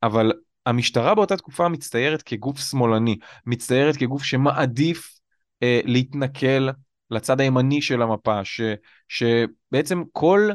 אבל 0.03 0.34
המשטרה 0.65 1.15
באותה 1.15 1.38
תקופה 1.38 1.70
מצטיירת 1.70 2.22
כגוף 2.22 2.60
שמאלני, 2.60 3.17
מצטיירת 3.46 3.96
כגוף 3.98 4.24
שמעדיף 4.24 5.20
אה, 5.63 5.81
להתנכל 5.84 6.70
לצד 7.12 7.41
הימני 7.41 7.81
של 7.81 8.01
המפה, 8.01 8.46
ש, 8.46 8.62
שבעצם 9.10 10.03
כל 10.12 10.50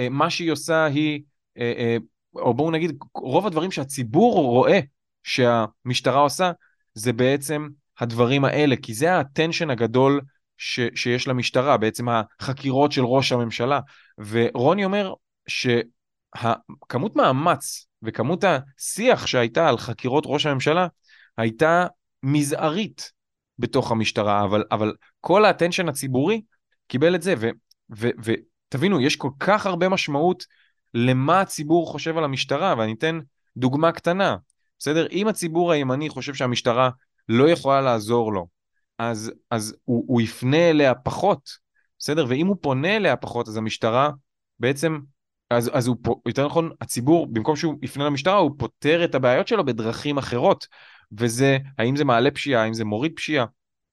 אה, 0.00 0.08
מה 0.08 0.30
שהיא 0.30 0.52
עושה 0.52 0.84
היא 0.84 1.22
אה, 1.58 1.72
אה, 1.76 1.96
או 2.34 2.54
בואו 2.54 2.70
נגיד, 2.70 2.98
רוב 3.14 3.46
הדברים 3.46 3.70
שהציבור 3.70 4.34
רואה 4.34 4.80
שהמשטרה 5.22 6.20
עושה, 6.20 6.52
זה 6.94 7.12
בעצם 7.12 7.68
הדברים 8.00 8.44
האלה, 8.44 8.76
כי 8.76 8.94
זה 8.94 9.18
הטנשן 9.18 9.70
הגדול 9.70 10.20
ש, 10.56 10.80
שיש 10.94 11.28
למשטרה, 11.28 11.76
בעצם 11.76 12.06
החקירות 12.08 12.92
של 12.92 13.04
ראש 13.04 13.32
הממשלה. 13.32 13.80
ורוני 14.18 14.84
אומר 14.84 15.14
שכמות 15.46 17.16
מאמץ 17.16 17.86
וכמות 18.02 18.44
השיח 18.44 19.26
שהייתה 19.26 19.68
על 19.68 19.78
חקירות 19.78 20.24
ראש 20.26 20.46
הממשלה 20.46 20.86
הייתה 21.36 21.86
מזערית 22.22 23.12
בתוך 23.58 23.90
המשטרה, 23.90 24.44
אבל, 24.44 24.64
אבל 24.70 24.94
כל 25.20 25.44
האטנשן 25.44 25.88
הציבורי 25.88 26.42
קיבל 26.88 27.14
את 27.14 27.22
זה, 27.22 27.34
ותבינו, 27.90 29.00
יש 29.00 29.16
כל 29.16 29.30
כך 29.40 29.66
הרבה 29.66 29.88
משמעות 29.88 30.44
למה 30.94 31.40
הציבור 31.40 31.86
חושב 31.86 32.18
על 32.18 32.24
המשטרה, 32.24 32.74
ואני 32.78 32.92
אתן 32.92 33.18
דוגמה 33.56 33.92
קטנה, 33.92 34.36
בסדר? 34.78 35.06
אם 35.12 35.28
הציבור 35.28 35.72
הימני 35.72 36.08
חושב 36.08 36.34
שהמשטרה 36.34 36.90
לא 37.28 37.50
יכולה 37.50 37.80
לעזור 37.80 38.32
לו, 38.32 38.46
אז, 38.98 39.32
אז 39.50 39.76
הוא, 39.84 40.04
הוא 40.06 40.20
יפנה 40.20 40.70
אליה 40.70 40.94
פחות, 40.94 41.50
בסדר? 41.98 42.26
ואם 42.28 42.46
הוא 42.46 42.56
פונה 42.60 42.96
אליה 42.96 43.16
פחות, 43.16 43.48
אז 43.48 43.56
המשטרה 43.56 44.10
בעצם, 44.58 44.98
אז, 45.50 45.70
אז 45.72 45.86
הוא, 45.86 45.96
יותר 46.26 46.46
נכון, 46.46 46.70
הציבור, 46.80 47.26
במקום 47.26 47.56
שהוא 47.56 47.74
יפנה 47.82 48.04
למשטרה, 48.04 48.36
הוא 48.36 48.50
פותר 48.58 49.04
את 49.04 49.14
הבעיות 49.14 49.48
שלו 49.48 49.64
בדרכים 49.64 50.18
אחרות. 50.18 50.66
וזה, 51.18 51.58
האם 51.78 51.96
זה 51.96 52.04
מעלה 52.04 52.30
פשיעה, 52.30 52.62
האם 52.62 52.74
זה 52.74 52.84
מוריד 52.84 53.12
פשיעה, 53.16 53.46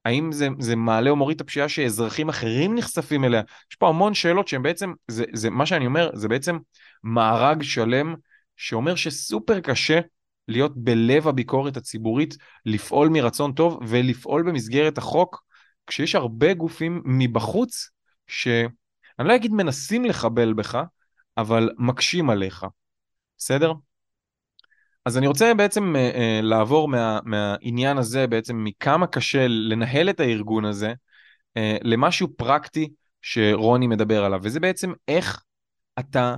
האם 0.05 0.31
זה, 0.31 0.47
זה 0.59 0.75
מעלה 0.75 1.09
או 1.09 1.15
מוריד 1.15 1.35
את 1.35 1.41
הפשיעה 1.41 1.69
שאזרחים 1.69 2.29
אחרים 2.29 2.75
נחשפים 2.75 3.23
אליה? 3.23 3.41
יש 3.71 3.75
פה 3.75 3.89
המון 3.89 4.13
שאלות 4.13 4.47
שהן 4.47 4.63
בעצם, 4.63 4.93
זה, 5.07 5.25
זה, 5.33 5.49
מה 5.49 5.65
שאני 5.65 5.85
אומר, 5.85 6.09
זה 6.13 6.27
בעצם 6.27 6.57
מארג 7.03 7.63
שלם 7.63 8.15
שאומר 8.57 8.95
שסופר 8.95 9.59
קשה 9.59 9.99
להיות 10.47 10.77
בלב 10.77 11.27
הביקורת 11.27 11.77
הציבורית, 11.77 12.37
לפעול 12.65 13.09
מרצון 13.09 13.53
טוב 13.53 13.79
ולפעול 13.87 14.43
במסגרת 14.43 14.97
החוק, 14.97 15.43
כשיש 15.87 16.15
הרבה 16.15 16.53
גופים 16.53 17.01
מבחוץ 17.05 17.89
שאני 18.27 19.27
לא 19.27 19.35
אגיד 19.35 19.51
מנסים 19.51 20.05
לחבל 20.05 20.53
בך, 20.53 20.83
אבל 21.37 21.69
מקשים 21.77 22.29
עליך. 22.29 22.65
בסדר? 23.37 23.73
אז 25.05 25.17
אני 25.17 25.27
רוצה 25.27 25.53
בעצם 25.53 25.95
uh, 25.95 26.15
uh, 26.15 26.41
לעבור 26.41 26.87
מה, 26.87 27.19
מהעניין 27.23 27.97
הזה, 27.97 28.27
בעצם 28.27 28.63
מכמה 28.63 29.07
קשה 29.07 29.47
לנהל 29.47 30.09
את 30.09 30.19
הארגון 30.19 30.65
הזה, 30.65 30.93
uh, 31.57 31.61
למשהו 31.81 32.27
פרקטי 32.37 32.89
שרוני 33.21 33.87
מדבר 33.87 34.23
עליו, 34.23 34.39
וזה 34.43 34.59
בעצם 34.59 34.93
איך 35.07 35.43
אתה 35.99 36.35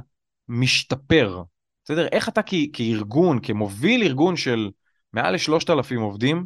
משתפר. 0.50 1.44
בסדר? 1.86 2.08
איך 2.12 2.30
אתה 2.30 2.42
כ- 2.46 2.70
כארגון, 2.74 3.40
כמוביל 3.44 4.04
ארגון 4.04 4.36
של 4.36 4.70
מעל 5.14 5.34
לשלושת 5.34 5.70
אלפים 5.70 6.02
עובדים, 6.02 6.46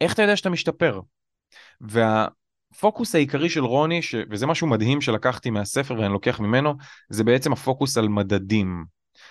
איך 0.00 0.14
אתה 0.14 0.22
יודע 0.22 0.36
שאתה 0.36 0.50
משתפר? 0.50 1.00
והפוקוס 1.80 3.14
העיקרי 3.14 3.50
של 3.50 3.64
רוני, 3.64 4.02
ש... 4.02 4.14
וזה 4.30 4.46
משהו 4.46 4.66
מדהים 4.66 5.00
שלקחתי 5.00 5.50
מהספר 5.50 5.94
ואני 5.94 6.12
לוקח 6.12 6.40
ממנו, 6.40 6.74
זה 7.10 7.24
בעצם 7.24 7.52
הפוקוס 7.52 7.98
על 7.98 8.08
מדדים. 8.08 8.84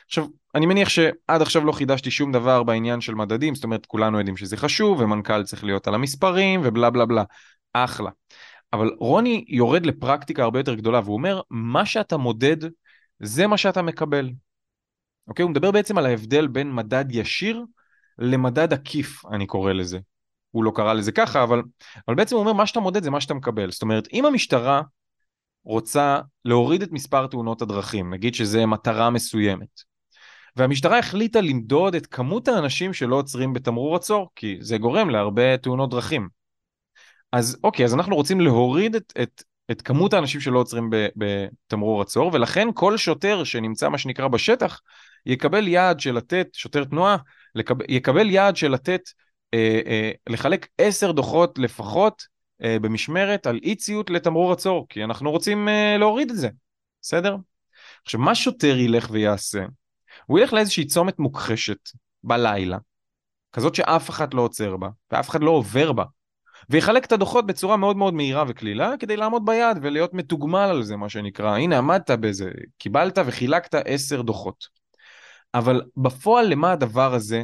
עכשיו, 0.05 0.25
אני 0.55 0.65
מניח 0.65 0.89
שעד 0.89 1.41
עכשיו 1.41 1.65
לא 1.65 1.71
חידשתי 1.71 2.11
שום 2.11 2.31
דבר 2.31 2.63
בעניין 2.63 3.01
של 3.01 3.15
מדדים, 3.15 3.55
זאת 3.55 3.63
אומרת, 3.63 3.85
כולנו 3.85 4.17
יודעים 4.17 4.37
שזה 4.37 4.57
חשוב, 4.57 4.99
ומנכ"ל 4.99 5.43
צריך 5.43 5.63
להיות 5.63 5.87
על 5.87 5.95
המספרים, 5.95 6.61
ובלה 6.63 6.89
בלה 6.89 7.05
בלה. 7.05 7.23
אחלה. 7.73 8.09
אבל 8.73 8.91
רוני 8.99 9.45
יורד 9.47 9.85
לפרקטיקה 9.85 10.43
הרבה 10.43 10.59
יותר 10.59 10.73
גדולה, 10.73 10.99
והוא 11.03 11.13
אומר, 11.13 11.41
מה 11.49 11.85
שאתה 11.85 12.17
מודד, 12.17 12.57
זה 13.23 13.47
מה 13.47 13.57
שאתה 13.57 13.81
מקבל. 13.81 14.29
אוקיי? 15.27 15.43
הוא 15.43 15.51
מדבר 15.51 15.71
בעצם 15.71 15.97
על 15.97 16.05
ההבדל 16.05 16.47
בין 16.47 16.75
מדד 16.75 17.05
ישיר 17.09 17.65
למדד 18.17 18.73
עקיף, 18.73 19.25
אני 19.25 19.47
קורא 19.47 19.73
לזה. 19.73 19.99
הוא 20.51 20.63
לא 20.63 20.71
קרא 20.75 20.93
לזה 20.93 21.11
ככה, 21.11 21.43
אבל, 21.43 21.61
אבל 22.07 22.15
בעצם 22.15 22.35
הוא 22.35 22.41
אומר, 22.41 22.53
מה 22.53 22.67
שאתה 22.67 22.79
מודד 22.79 23.03
זה 23.03 23.09
מה 23.09 23.21
שאתה 23.21 23.33
מקבל. 23.33 23.71
זאת 23.71 23.81
אומרת, 23.81 24.07
אם 24.13 24.25
המשטרה 24.25 24.81
רוצה 25.63 26.19
להוריד 26.45 26.81
את 26.81 26.91
מספר 26.91 27.27
תאונות 27.27 27.61
הדרכים, 27.61 28.13
נגיד 28.13 28.35
שזה 28.35 28.65
מטרה 28.65 29.09
מסוימת, 29.09 29.81
והמשטרה 30.55 30.99
החליטה 30.99 31.41
למדוד 31.41 31.95
את 31.95 32.07
כמות 32.07 32.47
האנשים 32.47 32.93
שלא 32.93 33.15
עוצרים 33.15 33.53
בתמרור 33.53 33.95
עצור, 33.95 34.29
כי 34.35 34.57
זה 34.61 34.77
גורם 34.77 35.09
להרבה 35.09 35.57
תאונות 35.57 35.89
דרכים. 35.89 36.29
אז 37.31 37.57
אוקיי, 37.63 37.85
אז 37.85 37.93
אנחנו 37.93 38.15
רוצים 38.15 38.41
להוריד 38.41 38.95
את, 38.95 39.13
את, 39.21 39.43
את 39.71 39.81
כמות 39.81 40.13
האנשים 40.13 40.41
שלא 40.41 40.59
עוצרים 40.59 40.89
בתמרור 41.15 42.01
עצור, 42.01 42.31
ולכן 42.33 42.67
כל 42.73 42.97
שוטר 42.97 43.43
שנמצא 43.43 43.89
מה 43.89 43.97
שנקרא 43.97 44.27
בשטח, 44.27 44.81
יקבל 45.25 45.67
יעד 45.67 45.99
של 45.99 46.15
לתת, 46.15 46.47
שוטר 46.53 46.83
תנועה, 46.83 47.17
לקבל, 47.55 47.85
יקבל 47.89 48.29
יעד 48.29 48.55
של 48.55 48.71
לתת, 48.71 49.01
אה, 49.53 49.81
אה, 49.85 50.11
לחלק 50.29 50.67
עשר 50.77 51.11
דוחות 51.11 51.59
לפחות 51.59 52.25
אה, 52.63 52.77
במשמרת 52.81 53.47
על 53.47 53.59
אי 53.63 53.75
ציות 53.75 54.09
לתמרור 54.09 54.51
עצור, 54.51 54.85
כי 54.89 55.03
אנחנו 55.03 55.31
רוצים 55.31 55.69
אה, 55.69 55.97
להוריד 55.97 56.29
את 56.29 56.37
זה, 56.37 56.49
בסדר? 57.01 57.35
עכשיו, 58.03 58.19
מה 58.19 58.35
שוטר 58.35 58.77
ילך 58.77 59.07
ויעשה? 59.11 59.65
הוא 60.25 60.39
ילך 60.39 60.53
לאיזושהי 60.53 60.85
צומת 60.85 61.19
מוכחשת 61.19 61.89
בלילה, 62.23 62.77
כזאת 63.51 63.75
שאף 63.75 64.09
אחד 64.09 64.33
לא 64.33 64.41
עוצר 64.41 64.77
בה, 64.77 64.89
ואף 65.11 65.29
אחד 65.29 65.41
לא 65.41 65.51
עובר 65.51 65.91
בה, 65.91 66.03
ויחלק 66.69 67.05
את 67.05 67.11
הדוחות 67.11 67.45
בצורה 67.45 67.77
מאוד 67.77 67.97
מאוד 67.97 68.13
מהירה 68.13 68.43
וקלילה, 68.47 68.93
כדי 68.99 69.17
לעמוד 69.17 69.45
ביעד 69.45 69.79
ולהיות 69.81 70.13
מתוגמל 70.13 70.59
על 70.59 70.83
זה, 70.83 70.95
מה 70.95 71.09
שנקרא. 71.09 71.57
הנה, 71.57 71.77
עמדת 71.77 72.11
בזה, 72.11 72.51
קיבלת 72.77 73.17
וחילקת 73.25 73.75
עשר 73.85 74.21
דוחות. 74.21 74.67
אבל 75.53 75.81
בפועל 75.97 76.47
למה 76.47 76.71
הדבר 76.71 77.13
הזה 77.13 77.43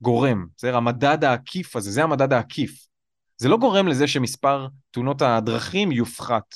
גורם? 0.00 0.46
בסדר? 0.56 0.76
המדד 0.76 1.24
העקיף 1.24 1.76
הזה, 1.76 1.90
זה 1.90 2.02
המדד 2.02 2.32
העקיף. 2.32 2.86
זה 3.36 3.48
לא 3.48 3.56
גורם 3.56 3.88
לזה 3.88 4.06
שמספר 4.06 4.66
תאונות 4.90 5.22
הדרכים 5.22 5.92
יופחת, 5.92 6.54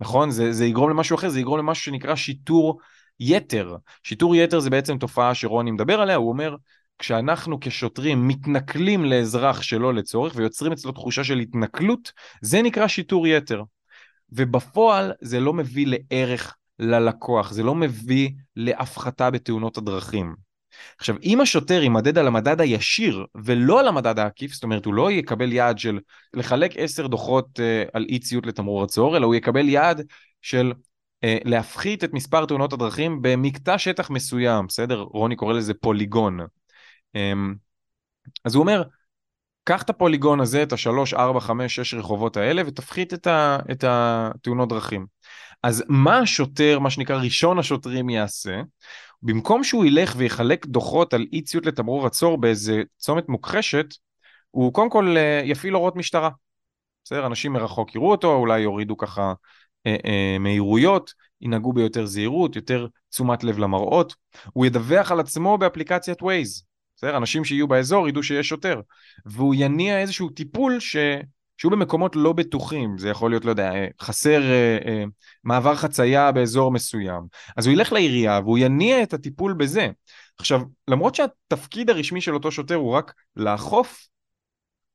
נכון? 0.00 0.30
זה, 0.30 0.52
זה 0.52 0.66
יגרום 0.66 0.90
למשהו 0.90 1.16
אחר, 1.16 1.28
זה 1.28 1.40
יגרום 1.40 1.58
למשהו 1.58 1.84
שנקרא 1.84 2.14
שיטור 2.14 2.80
יתר. 3.20 3.76
שיטור 4.02 4.36
יתר 4.36 4.60
זה 4.60 4.70
בעצם 4.70 4.98
תופעה 4.98 5.34
שרוני 5.34 5.70
מדבר 5.70 6.00
עליה, 6.00 6.16
הוא 6.16 6.28
אומר, 6.28 6.56
כשאנחנו 6.98 7.58
כשוטרים 7.60 8.28
מתנכלים 8.28 9.04
לאזרח 9.04 9.62
שלא 9.62 9.94
לצורך 9.94 10.32
ויוצרים 10.36 10.72
אצלו 10.72 10.92
תחושה 10.92 11.24
של 11.24 11.38
התנכלות, 11.38 12.12
זה 12.42 12.62
נקרא 12.62 12.88
שיטור 12.88 13.26
יתר. 13.26 13.62
ובפועל 14.32 15.12
זה 15.20 15.40
לא 15.40 15.52
מביא 15.52 15.86
לערך 15.86 16.56
ללקוח, 16.78 17.52
זה 17.52 17.62
לא 17.62 17.74
מביא 17.74 18.30
להפחתה 18.56 19.30
בתאונות 19.30 19.76
הדרכים. 19.76 20.34
עכשיו, 20.98 21.16
אם 21.22 21.40
השוטר 21.40 21.82
יימדד 21.82 22.18
על 22.18 22.26
המדד 22.26 22.60
הישיר 22.60 23.24
ולא 23.44 23.80
על 23.80 23.88
המדד 23.88 24.18
העקיף, 24.18 24.52
זאת 24.52 24.62
אומרת, 24.62 24.84
הוא 24.84 24.94
לא 24.94 25.12
יקבל 25.12 25.52
יעד 25.52 25.78
של 25.78 25.98
לחלק 26.34 26.72
עשר 26.76 27.06
דוחות 27.06 27.46
uh, 27.58 27.90
על 27.92 28.04
אי 28.08 28.18
ציות 28.18 28.46
לתמרור 28.46 28.84
עצור, 28.84 29.16
אלא 29.16 29.26
הוא 29.26 29.34
יקבל 29.34 29.68
יעד 29.68 30.02
של 30.42 30.72
uh, 31.24 31.28
להפחית 31.44 32.04
את 32.04 32.12
מספר 32.12 32.46
תאונות 32.46 32.72
הדרכים 32.72 33.22
במקטע 33.22 33.78
שטח 33.78 34.10
מסוים, 34.10 34.66
בסדר? 34.66 35.00
רוני 35.00 35.36
קורא 35.36 35.54
לזה 35.54 35.74
פוליגון. 35.74 36.38
Um, 37.16 37.54
אז 38.44 38.54
הוא 38.54 38.62
אומר, 38.62 38.82
קח 39.64 39.82
את 39.82 39.90
הפוליגון 39.90 40.40
הזה, 40.40 40.62
את 40.62 40.72
השלוש, 40.72 41.14
ארבע, 41.14 41.40
חמש, 41.40 41.74
שש 41.74 41.94
רחובות 41.94 42.36
האלה, 42.36 42.62
ותפחית 42.66 43.14
את, 43.14 43.26
ה, 43.26 43.58
את 43.72 43.84
התאונות 43.88 44.68
דרכים. 44.68 45.06
אז 45.62 45.84
מה 45.88 46.18
השוטר, 46.18 46.78
מה 46.78 46.90
שנקרא 46.90 47.16
ראשון 47.16 47.58
השוטרים 47.58 48.10
יעשה? 48.10 48.60
במקום 49.22 49.64
שהוא 49.64 49.84
ילך 49.84 50.14
ויחלק 50.16 50.66
דוחות 50.66 51.14
על 51.14 51.26
אי 51.32 51.42
ציות 51.42 51.66
לתמרור 51.66 52.06
עצור 52.06 52.38
באיזה 52.38 52.82
צומת 52.98 53.28
מוכחשת, 53.28 53.86
הוא 54.50 54.72
קודם 54.72 54.90
כל 54.90 55.16
אה, 55.16 55.40
יפעיל 55.44 55.76
אורות 55.76 55.96
משטרה. 55.96 56.30
בסדר? 57.04 57.26
אנשים 57.26 57.52
מרחוק 57.52 57.94
יראו 57.94 58.10
אותו, 58.10 58.34
אולי 58.34 58.60
יורידו 58.60 58.96
ככה 58.96 59.32
אה, 59.86 59.96
אה, 60.04 60.36
מהירויות, 60.40 61.12
ינהגו 61.40 61.72
ביותר 61.72 62.06
זהירות, 62.06 62.56
יותר 62.56 62.86
תשומת 63.10 63.44
לב 63.44 63.58
למראות. 63.58 64.14
הוא 64.52 64.66
ידווח 64.66 65.12
על 65.12 65.20
עצמו 65.20 65.58
באפליקציית 65.58 66.22
Waze. 66.22 66.65
בסדר? 66.96 67.16
אנשים 67.16 67.44
שיהיו 67.44 67.68
באזור 67.68 68.08
ידעו 68.08 68.22
שיש 68.22 68.48
שוטר. 68.48 68.80
והוא 69.26 69.54
יניע 69.58 70.00
איזשהו 70.00 70.28
טיפול 70.28 70.80
ש... 70.80 70.96
שהוא 71.58 71.72
במקומות 71.72 72.16
לא 72.16 72.32
בטוחים, 72.32 72.98
זה 72.98 73.08
יכול 73.08 73.30
להיות, 73.30 73.44
לא 73.44 73.50
יודע, 73.50 73.72
אה, 73.74 73.86
חסר 74.00 74.42
אה, 74.42 74.78
אה, 74.86 75.04
מעבר 75.44 75.74
חצייה 75.74 76.32
באזור 76.32 76.72
מסוים, 76.72 77.22
אז 77.56 77.66
הוא 77.66 77.72
ילך 77.72 77.92
לעירייה 77.92 78.40
והוא 78.44 78.58
יניע 78.58 79.02
את 79.02 79.14
הטיפול 79.14 79.52
בזה. 79.52 79.88
עכשיו, 80.38 80.60
למרות 80.88 81.14
שהתפקיד 81.14 81.90
הרשמי 81.90 82.20
של 82.20 82.34
אותו 82.34 82.50
שוטר 82.52 82.74
הוא 82.74 82.92
רק 82.92 83.14
לאכוף, 83.36 84.06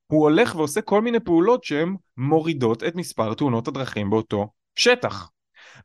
הוא 0.07 0.23
הולך 0.23 0.55
ועושה 0.55 0.81
כל 0.81 1.01
מיני 1.01 1.19
פעולות 1.19 1.63
שהן 1.63 1.95
מורידות 2.17 2.83
את 2.83 2.95
מספר 2.95 3.33
תאונות 3.33 3.67
הדרכים 3.67 4.09
באותו 4.09 4.47
שטח. 4.75 5.29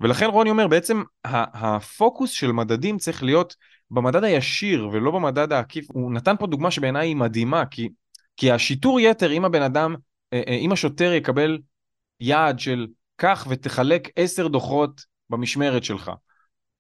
ולכן 0.00 0.26
רוני 0.26 0.50
אומר, 0.50 0.66
בעצם 0.66 1.02
הפוקוס 1.24 2.30
של 2.30 2.52
מדדים 2.52 2.98
צריך 2.98 3.22
להיות 3.22 3.56
במדד 3.90 4.24
הישיר 4.24 4.88
ולא 4.92 5.10
במדד 5.10 5.52
העקיף. 5.52 5.86
הוא 5.90 6.12
נתן 6.12 6.36
פה 6.38 6.46
דוגמה 6.46 6.70
שבעיניי 6.70 7.08
היא 7.08 7.16
מדהימה, 7.16 7.66
כי, 7.66 7.88
כי 8.36 8.52
השיטור 8.52 9.00
יתר, 9.00 9.32
אם 9.32 9.44
הבן 9.44 9.62
אדם 9.62 9.94
אה, 10.32 10.42
אה, 10.48 10.54
אם 10.54 10.72
השוטר 10.72 11.12
יקבל 11.12 11.58
יעד 12.20 12.58
של 12.58 12.86
קח 13.16 13.46
ותחלק 13.50 14.08
עשר 14.16 14.48
דוחות 14.48 15.04
במשמרת 15.30 15.84
שלך, 15.84 16.10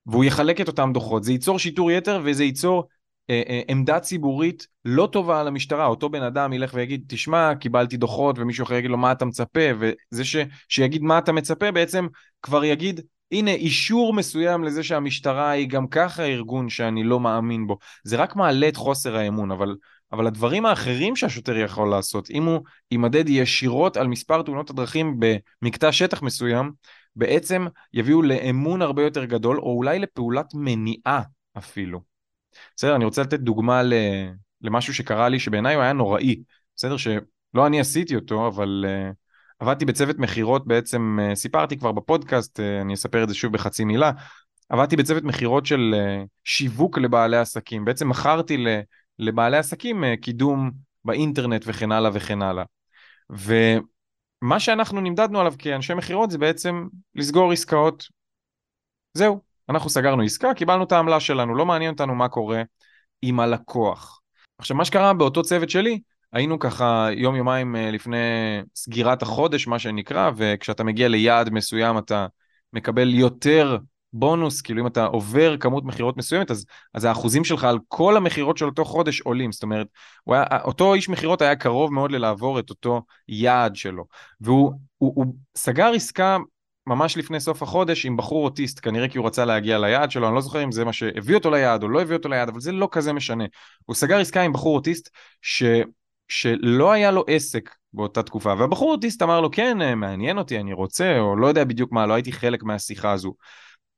והוא 0.06 0.24
יחלק 0.24 0.60
את 0.60 0.68
אותם 0.68 0.90
דוחות, 0.94 1.24
זה 1.24 1.32
ייצור 1.32 1.58
שיטור 1.58 1.90
יתר 1.90 2.20
וזה 2.24 2.44
ייצור 2.44 2.88
אה, 3.30 3.62
עמדה 3.68 4.00
ציבורית 4.00 4.66
לא 4.84 5.08
טובה 5.12 5.40
על 5.40 5.48
המשטרה. 5.48 5.86
אותו 5.86 6.08
בן 6.08 6.22
אדם 6.22 6.52
ילך 6.52 6.74
ויגיד, 6.74 7.04
תשמע, 7.08 7.54
קיבלתי 7.54 7.96
דוחות, 7.96 8.38
ומישהו 8.38 8.64
אחר 8.64 8.74
יגיד 8.74 8.90
לו 8.90 8.96
מה 8.96 9.12
אתה 9.12 9.24
מצפה, 9.24 9.60
וזה 9.78 10.24
ש, 10.24 10.36
שיגיד 10.68 11.02
מה 11.02 11.18
אתה 11.18 11.32
מצפה 11.32 11.72
בעצם 11.72 12.06
כבר 12.42 12.64
יגיד, 12.64 13.00
הנה 13.32 13.50
אישור 13.50 14.12
מסוים 14.12 14.64
לזה 14.64 14.82
שהמשטרה 14.82 15.50
היא 15.50 15.68
גם 15.68 15.86
ככה 15.86 16.24
ארגון 16.24 16.68
שאני 16.68 17.04
לא 17.04 17.20
מאמין 17.20 17.66
בו. 17.66 17.78
זה 18.04 18.16
רק 18.16 18.36
מעלה 18.36 18.68
את 18.68 18.76
חוסר 18.76 19.16
האמון, 19.16 19.50
אבל 19.50 19.76
אבל 20.12 20.26
הדברים 20.26 20.66
האחרים 20.66 21.16
שהשוטר 21.16 21.56
יכול 21.56 21.90
לעשות, 21.90 22.30
אם 22.30 22.44
הוא 22.44 22.60
יימדד 22.90 23.28
ישירות 23.28 23.96
על 23.96 24.08
מספר 24.08 24.42
תאונות 24.42 24.70
הדרכים 24.70 25.20
במקטע 25.62 25.92
שטח 25.92 26.22
מסוים, 26.22 26.72
בעצם 27.16 27.66
יביאו 27.92 28.22
לאמון 28.22 28.82
הרבה 28.82 29.02
יותר 29.02 29.24
גדול, 29.24 29.58
או 29.58 29.76
אולי 29.76 29.98
לפעולת 29.98 30.46
מניעה 30.54 31.22
אפילו. 31.58 32.00
בסדר, 32.76 32.96
אני 32.96 33.04
רוצה 33.04 33.22
לתת 33.22 33.40
דוגמה 33.40 33.82
למשהו 34.60 34.94
שקרה 34.94 35.28
לי 35.28 35.38
שבעיניי 35.40 35.74
הוא 35.74 35.82
היה 35.82 35.92
נוראי. 35.92 36.42
בסדר, 36.76 36.96
שלא 36.96 37.66
אני 37.66 37.80
עשיתי 37.80 38.16
אותו, 38.16 38.48
אבל 38.48 38.84
uh, 38.88 39.14
עבדתי 39.58 39.84
בצוות 39.84 40.18
מכירות 40.18 40.66
בעצם, 40.66 41.18
uh, 41.20 41.34
סיפרתי 41.34 41.78
כבר 41.78 41.92
בפודקאסט, 41.92 42.60
uh, 42.60 42.62
אני 42.82 42.94
אספר 42.94 43.22
את 43.22 43.28
זה 43.28 43.34
שוב 43.34 43.52
בחצי 43.52 43.84
מילה. 43.84 44.10
עבדתי 44.68 44.96
בצוות 44.96 45.22
מכירות 45.24 45.66
של 45.66 45.94
uh, 45.94 46.26
שיווק 46.44 46.98
לבעלי 46.98 47.36
עסקים. 47.36 47.84
בעצם 47.84 48.08
מכרתי 48.08 48.64
לבעלי 49.18 49.56
עסקים 49.56 50.04
אה, 50.04 50.16
קידום 50.16 50.70
באינטרנט 51.04 51.64
וכן 51.66 51.92
הלאה 51.92 52.10
וכן 52.14 52.42
הלאה. 52.42 52.64
ומה 53.30 54.60
שאנחנו 54.60 55.00
נמדדנו 55.00 55.40
עליו 55.40 55.54
כאנשי 55.58 55.94
מכירות 55.94 56.30
זה 56.30 56.38
בעצם 56.38 56.86
לסגור 57.14 57.52
עסקאות. 57.52 58.06
זהו, 59.14 59.40
אנחנו 59.68 59.90
סגרנו 59.90 60.22
עסקה, 60.22 60.54
קיבלנו 60.54 60.84
את 60.84 60.92
העמלה 60.92 61.20
שלנו, 61.20 61.54
לא 61.54 61.66
מעניין 61.66 61.92
אותנו 61.92 62.14
מה 62.14 62.28
קורה 62.28 62.62
עם 63.22 63.40
הלקוח. 63.40 64.20
עכשיו, 64.58 64.76
מה 64.76 64.84
שקרה 64.84 65.14
באותו 65.14 65.42
צוות 65.42 65.70
שלי, 65.70 66.00
היינו 66.32 66.58
ככה 66.58 67.08
יום 67.12 67.36
יומיים 67.36 67.76
אה, 67.76 67.90
לפני 67.90 68.16
סגירת 68.74 69.22
החודש, 69.22 69.66
מה 69.66 69.78
שנקרא, 69.78 70.30
וכשאתה 70.36 70.84
מגיע 70.84 71.08
ליעד 71.08 71.50
מסוים 71.50 71.98
אתה 71.98 72.26
מקבל 72.72 73.14
יותר 73.14 73.78
בונוס, 74.12 74.60
כאילו 74.60 74.82
אם 74.82 74.86
אתה 74.86 75.04
עובר 75.04 75.56
כמות 75.56 75.84
מכירות 75.84 76.16
מסוימת, 76.16 76.50
אז, 76.50 76.66
אז 76.94 77.04
האחוזים 77.04 77.44
שלך 77.44 77.64
על 77.64 77.78
כל 77.88 78.16
המכירות 78.16 78.58
של 78.58 78.66
אותו 78.66 78.84
חודש 78.84 79.20
עולים. 79.20 79.52
זאת 79.52 79.62
אומרת, 79.62 79.86
היה, 80.26 80.44
אותו 80.64 80.94
איש 80.94 81.08
מכירות 81.08 81.42
היה 81.42 81.56
קרוב 81.56 81.92
מאוד 81.92 82.12
ללעבור 82.12 82.58
את 82.58 82.70
אותו 82.70 83.02
יעד 83.28 83.76
שלו. 83.76 84.04
והוא 84.40 84.72
הוא, 84.98 85.12
הוא 85.16 85.26
סגר 85.56 85.92
עסקה 85.94 86.36
ממש 86.86 87.16
לפני 87.16 87.40
סוף 87.40 87.62
החודש 87.62 88.06
עם 88.06 88.16
בחור 88.16 88.44
אוטיסט, 88.44 88.80
כנראה 88.82 89.08
כי 89.08 89.18
הוא 89.18 89.26
רצה 89.26 89.44
להגיע 89.44 89.78
ליעד 89.78 90.10
שלו, 90.10 90.26
אני 90.26 90.34
לא 90.34 90.40
זוכר 90.40 90.64
אם 90.64 90.72
זה 90.72 90.84
מה 90.84 90.92
שהביא 90.92 91.34
אותו 91.34 91.50
ליעד 91.50 91.82
או 91.82 91.88
לא 91.88 92.02
הביא 92.02 92.16
אותו 92.16 92.28
ליעד, 92.28 92.48
אבל 92.48 92.60
זה 92.60 92.72
לא 92.72 92.88
כזה 92.92 93.12
משנה. 93.12 93.44
הוא 93.84 93.96
סגר 93.96 94.18
עסקה 94.18 94.42
עם 94.42 94.52
בחור 94.52 94.76
אוטיסט 94.76 95.10
ש... 95.42 95.62
שלא 96.28 96.92
היה 96.92 97.10
לו 97.10 97.24
עסק 97.26 97.74
באותה 97.92 98.22
תקופה, 98.22 98.54
והבחור 98.58 98.92
אוטיסט 98.92 99.22
אמר 99.22 99.40
לו, 99.40 99.50
כן, 99.50 99.98
מעניין 99.98 100.38
אותי, 100.38 100.60
אני 100.60 100.72
רוצה, 100.72 101.18
או 101.18 101.36
לא 101.36 101.46
יודע 101.46 101.64
בדיוק 101.64 101.92
מה, 101.92 102.06
לא 102.06 102.14
הייתי 102.14 102.32
חלק 102.32 102.62
מהשיחה 102.62 103.12
הזו. 103.12 103.34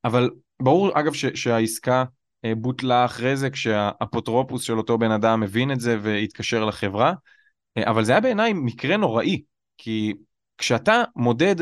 אבל 0.04 0.30
ברור 0.62 1.00
אגב 1.00 1.12
ש, 1.12 1.26
שהעסקה 1.26 2.04
אה, 2.44 2.54
בוטלה 2.54 3.04
אחרי 3.04 3.36
זה 3.36 3.50
כשהאפוטרופוס 3.50 4.62
של 4.62 4.78
אותו 4.78 4.98
בן 4.98 5.10
אדם 5.10 5.42
הבין 5.42 5.72
את 5.72 5.80
זה 5.80 5.98
והתקשר 6.02 6.64
לחברה, 6.64 7.12
אה, 7.78 7.90
אבל 7.90 8.04
זה 8.04 8.12
היה 8.12 8.20
בעיניי 8.20 8.52
מקרה 8.52 8.96
נוראי, 8.96 9.42
כי 9.78 10.14
כשאתה 10.58 11.02
מודד 11.16 11.56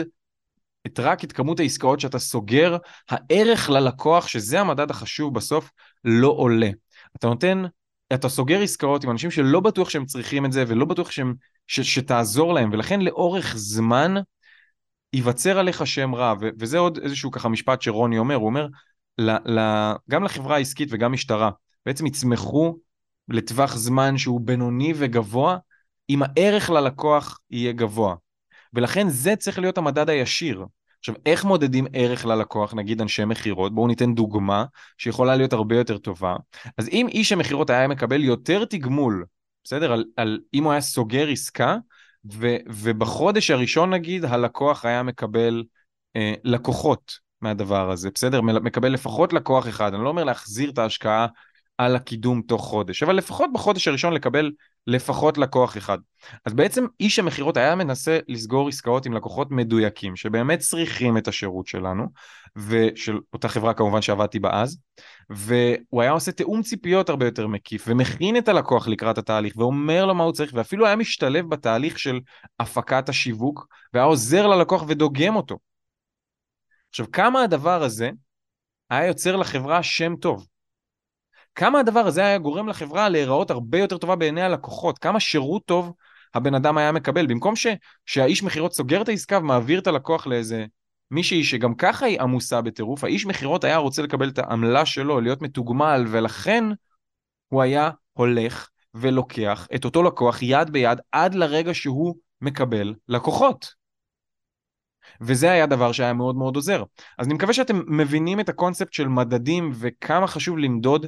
את 0.87 1.01
רק 1.01 1.25
את 1.25 1.33
כמות 1.33 1.61
העסקאות 1.61 2.01
שאתה 2.01 2.19
סוגר, 2.19 2.77
הערך 3.11 3.71
ללקוח, 3.71 4.29
שזה 4.29 4.61
המדד 4.61 4.91
החשוב 4.91 5.35
בסוף, 5.35 5.71
לא 6.05 6.29
עולה. 6.29 6.71
אתה 7.17 7.27
נותן, 7.27 7.63
אתה 8.15 8.29
סוגר 8.29 8.63
עסקאות 8.63 9.05
עם 9.05 9.11
אנשים 9.11 9.31
שלא 9.31 9.61
בטוח 9.61 9.91
שהם 9.91 10.07
צריכים 10.07 10.47
את 10.47 10.53
זה 10.53 10.65
ולא 10.69 10.85
בטוח 10.85 11.11
שהם, 11.11 11.35
ש, 11.67 11.81
שתעזור 11.81 12.55
להם, 12.55 12.71
ולכן 12.73 13.01
לאורך 13.01 13.55
זמן 13.57 14.15
ייווצר 15.13 15.59
עליך 15.59 15.87
שם 15.87 16.15
רע, 16.15 16.35
ו, 16.41 16.49
וזה 16.59 16.79
עוד 16.79 16.99
איזשהו 16.99 17.31
ככה 17.31 17.49
משפט 17.49 17.83
שרוני 17.83 18.19
אומר, 18.19 18.35
הוא 18.35 18.47
אומר, 18.47 18.67
ל, 19.19 19.31
ל, 19.31 19.93
גם 20.11 20.25
לחברה 20.25 20.57
העסקית 20.57 20.89
וגם 20.93 21.13
משטרה, 21.13 21.51
בעצם 21.87 22.07
יצמחו 22.07 22.79
לטווח 23.29 23.77
זמן 23.77 24.19
שהוא 24.19 24.41
בינוני 24.41 24.93
וגבוה, 24.97 25.59
אם 26.11 26.23
הערך 26.23 26.71
ללקוח 26.71 27.39
יהיה 27.51 27.73
גבוה. 27.73 28.15
ולכן 28.75 29.09
זה 29.09 29.37
צריך 29.37 29.59
להיות 29.59 29.79
המדד 29.79 30.11
הישיר. 30.11 30.65
עכשיו, 31.09 31.23
איך 31.27 31.45
מודדים 31.45 31.87
ערך 31.93 32.27
ללקוח, 32.27 32.75
נגיד 32.75 33.01
אנשי 33.01 33.25
מכירות? 33.25 33.75
בואו 33.75 33.87
ניתן 33.87 34.15
דוגמה 34.15 34.65
שיכולה 34.99 35.37
להיות 35.37 35.53
הרבה 35.53 35.77
יותר 35.77 35.99
טובה. 35.99 36.37
אז 36.79 36.89
אם 36.89 37.09
איש 37.09 37.33
המכירות 37.33 37.71
היה 37.71 37.89
מקבל 37.89 38.25
יותר 38.25 38.65
תגמול, 38.65 39.25
בסדר? 39.65 39.93
על, 39.93 40.05
על 40.17 40.41
אם 40.55 40.65
הוא 40.65 40.73
היה 40.73 40.81
סוגר 40.81 41.29
עסקה, 41.29 41.77
ו, 42.33 42.57
ובחודש 42.69 43.51
הראשון 43.51 43.91
נגיד 43.91 44.25
הלקוח 44.25 44.85
היה 44.85 45.03
מקבל 45.03 45.65
אה, 46.17 46.35
לקוחות 46.45 47.19
מהדבר 47.41 47.91
הזה, 47.91 48.11
בסדר? 48.15 48.41
מקבל 48.41 48.89
לפחות 48.89 49.33
לקוח 49.33 49.69
אחד, 49.69 49.95
אני 49.95 50.05
לא 50.05 50.09
אומר 50.09 50.25
להחזיר 50.25 50.71
את 50.71 50.79
ההשקעה 50.79 51.27
על 51.79 51.97
הקידום 51.97 52.43
תוך 52.43 52.65
חודש, 52.65 53.03
אבל 53.03 53.17
לפחות 53.17 53.51
בחודש 53.55 53.89
הראשון 53.89 54.13
לקבל 54.13 54.53
לפחות 54.87 55.39
לקוח 55.39 55.77
אחד. 55.77 55.99
אז 56.45 56.55
בעצם 56.55 56.87
איש 57.01 57.19
המכירות 57.19 57.57
היה 57.57 57.75
מנסה 57.75 58.19
לסגור 58.29 58.69
עסקאות 58.69 59.07
עם 59.07 59.13
לקוחות 59.13 59.51
מדויקים, 59.51 60.17
שבאמת 60.17 60.59
צריכים 60.59 61.19
את 61.19 61.29
השירות 61.29 61.67
שלנו, 61.67 62.07
ושל 62.57 63.19
אותה 63.33 63.49
חברה 63.49 63.75
כמובן 63.75 64.03
שעבדתי 64.03 64.39
בה 64.39 64.63
אז, 64.63 64.79
והוא 65.31 66.03
היה 66.03 66.11
עושה 66.11 66.33
תיאום 66.33 66.63
ציפיות 66.63 67.09
הרבה 67.09 67.25
יותר 67.25 67.47
מקיף, 67.47 67.85
ומכין 67.89 68.37
את 68.37 68.49
הלקוח 68.49 68.89
לקראת 68.89 69.19
התהליך, 69.19 69.57
ואומר 69.57 70.07
לו 70.07 70.15
מה 70.15 70.25
הוא 70.25 70.33
צריך, 70.33 70.53
ואפילו 70.55 70.87
היה 70.87 70.97
משתלב 70.97 71.49
בתהליך 71.49 71.99
של 71.99 72.21
הפקת 72.61 73.09
השיווק, 73.09 73.67
והיה 73.95 74.07
עוזר 74.07 74.47
ללקוח 74.47 74.85
ודוגם 74.89 75.37
אותו. 75.37 75.59
עכשיו, 76.91 77.07
כמה 77.13 77.43
הדבר 77.43 77.83
הזה 77.83 78.11
היה 78.91 79.07
יוצר 79.07 79.37
לחברה 79.37 79.83
שם 79.83 80.17
טוב. 80.17 80.47
כמה 81.57 81.81
הדבר 81.81 82.01
הזה 82.01 82.21
היה 82.21 82.39
גורם 82.39 82.69
לחברה 82.69 83.09
להיראות 83.09 83.51
הרבה 83.51 83.79
יותר 83.79 83.99
טובה 83.99 84.17
בעיני 84.17 84.43
הלקוחות, 84.43 84.99
כמה 84.99 85.21
שירות 85.21 85.65
טוב 85.65 85.93
הבן 86.35 86.55
אדם 86.55 86.79
היה 86.79 86.93
מקבל, 86.93 87.27
במקום 87.27 87.57
ש, 87.57 87.67
שהאיש 88.07 88.43
מכירות 88.43 88.73
סוגר 88.73 89.03
את 89.03 89.09
העסקה 89.09 89.39
ומעביר 89.39 89.79
את 89.81 89.87
הלקוח 89.87 90.27
לאיזה 90.27 90.67
מישהי 91.11 91.45
שגם 91.45 91.75
ככה 91.75 92.07
היא 92.07 92.21
עמוסה 92.21 92.61
בטירוף, 92.61 93.05
האיש 93.05 93.27
מכירות 93.27 93.65
היה 93.65 93.77
רוצה 93.77 94.03
לקבל 94.03 94.29
את 94.29 94.39
העמלה 94.39 94.87
שלו, 94.87 95.21
להיות 95.21 95.43
מתוגמל, 95.43 96.05
ולכן 96.09 96.65
הוא 97.49 97.63
היה 97.63 97.91
הולך 98.13 98.69
ולוקח 98.95 99.69
את 99.75 99.85
אותו 99.85 100.03
לקוח 100.03 100.43
יד 100.43 100.71
ביד 100.71 100.99
עד 101.13 101.35
לרגע 101.35 101.75
שהוא 101.75 102.17
מקבל 102.41 102.95
לקוחות. 103.09 103.86
וזה 105.21 105.51
היה 105.51 105.67
דבר 105.67 105.93
שהיה 105.93 106.13
מאוד 106.13 106.37
מאוד 106.37 106.57
עוזר. 106.57 106.83
אז 107.19 107.27
אני 107.27 107.35
מקווה 107.35 107.53
שאתם 107.53 107.83
מבינים 107.87 108.41
את 108.41 108.49
הקונספט 108.49 108.93
של 108.93 109.09
מדדים 109.09 109.71
וכמה 109.75 110.27
חשוב 110.27 110.59
למדוד 110.59 111.07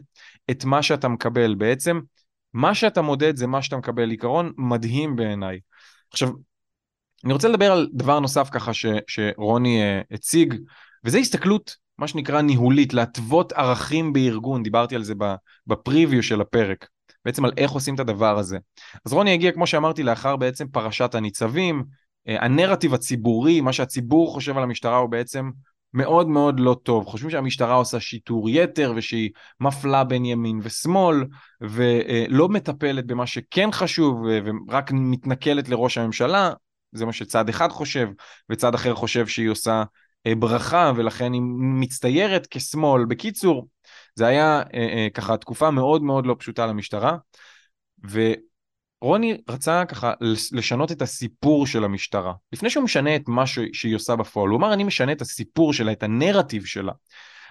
את 0.50 0.64
מה 0.64 0.82
שאתה 0.82 1.08
מקבל. 1.08 1.54
בעצם, 1.54 2.00
מה 2.52 2.74
שאתה 2.74 3.02
מודד 3.02 3.36
זה 3.36 3.46
מה 3.46 3.62
שאתה 3.62 3.76
מקבל. 3.76 4.10
עיקרון 4.10 4.52
מדהים 4.56 5.16
בעיניי. 5.16 5.58
עכשיו, 6.10 6.28
אני 7.24 7.32
רוצה 7.32 7.48
לדבר 7.48 7.72
על 7.72 7.88
דבר 7.92 8.20
נוסף 8.20 8.48
ככה 8.52 8.74
ש, 8.74 8.86
שרוני 9.06 9.82
uh, 9.82 10.14
הציג, 10.14 10.54
וזה 11.04 11.18
הסתכלות, 11.18 11.76
מה 11.98 12.08
שנקרא 12.08 12.40
ניהולית, 12.40 12.94
להתוות 12.94 13.52
ערכים 13.52 14.12
בארגון, 14.12 14.62
דיברתי 14.62 14.94
על 14.94 15.02
זה 15.02 15.14
בפריוויו 15.66 16.22
של 16.22 16.40
הפרק, 16.40 16.88
בעצם 17.24 17.44
על 17.44 17.52
איך 17.56 17.70
עושים 17.70 17.94
את 17.94 18.00
הדבר 18.00 18.38
הזה. 18.38 18.58
אז 19.04 19.12
רוני 19.12 19.32
הגיע, 19.32 19.52
כמו 19.52 19.66
שאמרתי, 19.66 20.02
לאחר 20.02 20.36
בעצם 20.36 20.68
פרשת 20.68 21.14
הניצבים, 21.14 21.84
הנרטיב 22.28 22.94
הציבורי, 22.94 23.60
מה 23.60 23.72
שהציבור 23.72 24.32
חושב 24.32 24.56
על 24.56 24.62
המשטרה 24.62 24.96
הוא 24.96 25.10
בעצם 25.10 25.50
מאוד 25.94 26.28
מאוד 26.28 26.60
לא 26.60 26.76
טוב. 26.82 27.04
חושבים 27.06 27.30
שהמשטרה 27.30 27.74
עושה 27.74 28.00
שיטור 28.00 28.50
יתר 28.50 28.92
ושהיא 28.96 29.30
מפלה 29.60 30.04
בין 30.04 30.24
ימין 30.24 30.60
ושמאל 30.62 31.24
ולא 31.60 32.48
מטפלת 32.48 33.06
במה 33.06 33.26
שכן 33.26 33.68
חשוב 33.72 34.22
ורק 34.68 34.90
מתנכלת 34.92 35.68
לראש 35.68 35.98
הממשלה, 35.98 36.52
זה 36.92 37.06
מה 37.06 37.12
שצד 37.12 37.48
אחד 37.48 37.68
חושב, 37.68 38.08
וצד 38.50 38.74
אחר 38.74 38.94
חושב 38.94 39.26
שהיא 39.26 39.48
עושה 39.48 39.82
אה, 40.26 40.34
ברכה 40.34 40.92
ולכן 40.96 41.32
היא 41.32 41.42
מצטיירת 41.58 42.46
כשמאל. 42.50 43.04
בקיצור, 43.04 43.68
זה 44.14 44.26
היה 44.26 44.62
אה, 44.74 45.08
ככה 45.14 45.36
תקופה 45.36 45.70
מאוד 45.70 46.02
מאוד 46.02 46.26
לא 46.26 46.36
פשוטה 46.38 46.66
למשטרה. 46.66 47.16
ו... 48.10 48.32
רוני 49.00 49.40
רצה 49.48 49.84
ככה 49.84 50.12
לשנות 50.52 50.92
את 50.92 51.02
הסיפור 51.02 51.66
של 51.66 51.84
המשטרה. 51.84 52.32
לפני 52.52 52.70
שהוא 52.70 52.84
משנה 52.84 53.16
את 53.16 53.22
מה 53.28 53.46
שהיא 53.46 53.96
עושה 53.96 54.16
בפועל, 54.16 54.48
הוא 54.48 54.58
אמר 54.58 54.72
אני 54.72 54.84
משנה 54.84 55.12
את 55.12 55.20
הסיפור 55.20 55.72
שלה, 55.72 55.92
את 55.92 56.02
הנרטיב 56.02 56.64
שלה. 56.64 56.92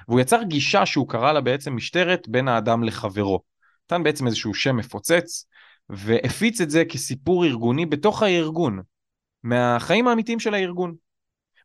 והוא 0.08 0.20
יצר 0.20 0.44
גישה 0.44 0.86
שהוא 0.86 1.10
קרא 1.10 1.32
לה 1.32 1.42
בעצם 1.42 1.76
משטרת 1.76 2.28
בין 2.28 2.48
האדם 2.48 2.84
לחברו. 2.84 3.40
נתן 3.86 4.04
בעצם 4.04 4.28
איזשהו 4.28 4.54
שם 4.54 4.76
מפוצץ, 4.76 5.46
והפיץ 5.90 6.62
את 6.62 6.70
זה 6.70 6.86
כסיפור 6.86 7.46
ארגוני 7.46 7.86
בתוך 7.86 8.24
הארגון, 8.24 8.80
מהחיים 9.44 10.08
האמיתיים 10.08 10.40
של 10.40 10.54
הארגון. 10.54 10.96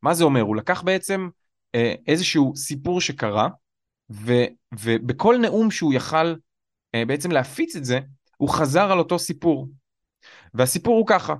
מה 0.02 0.14
זה 0.14 0.24
אומר? 0.24 0.40
הוא 0.40 0.56
לקח 0.56 0.82
בעצם 0.82 1.28
אה, 1.74 1.94
איזשהו 2.06 2.52
סיפור 2.56 3.00
שקרה, 3.00 3.48
ו, 4.10 4.32
ובכל 4.80 5.36
נאום 5.40 5.70
שהוא 5.70 5.94
יכל 5.94 6.34
אה, 6.94 7.04
בעצם 7.04 7.30
להפיץ 7.30 7.76
את 7.76 7.84
זה, 7.84 8.00
הוא 8.42 8.50
חזר 8.50 8.92
על 8.92 8.98
אותו 8.98 9.18
סיפור. 9.18 9.68
והסיפור 10.54 10.96
הוא 10.96 11.06
ככה, 11.06 11.34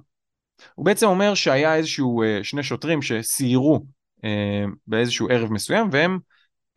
הוא 0.74 0.86
בעצם 0.86 1.06
אומר 1.06 1.34
שהיה 1.34 1.76
איזשהו 1.76 2.22
אה, 2.22 2.44
שני 2.44 2.62
שוטרים 2.62 3.02
שסיירו 3.02 3.84
אה, 4.24 4.64
באיזשהו 4.86 5.28
ערב 5.30 5.52
מסוים 5.52 5.88
והם 5.92 6.18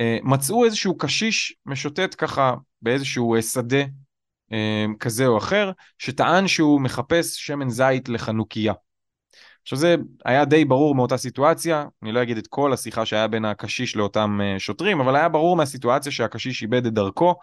אה, 0.01 0.17
מצאו 0.23 0.65
איזשהו 0.65 0.97
קשיש 0.97 1.55
משוטט 1.65 2.15
ככה 2.17 2.53
באיזשהו 2.81 3.35
שדה 3.41 3.83
כזה 4.99 5.27
או 5.27 5.37
אחר, 5.37 5.71
שטען 5.99 6.47
שהוא 6.47 6.81
מחפש 6.81 7.45
שמן 7.45 7.69
זית 7.69 8.09
לחנוכיה. 8.09 8.73
עכשיו 9.61 9.77
זה 9.77 9.95
היה 10.25 10.45
די 10.45 10.65
ברור 10.65 10.95
מאותה 10.95 11.17
סיטואציה, 11.17 11.85
אני 12.03 12.11
לא 12.11 12.21
אגיד 12.21 12.37
את 12.37 12.47
כל 12.47 12.73
השיחה 12.73 13.05
שהיה 13.05 13.27
בין 13.27 13.45
הקשיש 13.45 13.95
לאותם 13.95 14.39
שוטרים, 14.57 14.99
אבל 14.99 15.15
היה 15.15 15.29
ברור 15.29 15.55
מהסיטואציה 15.55 16.11
שהקשיש 16.11 16.61
איבד 16.61 16.85
את 16.85 16.93
דרכו, 16.93 17.35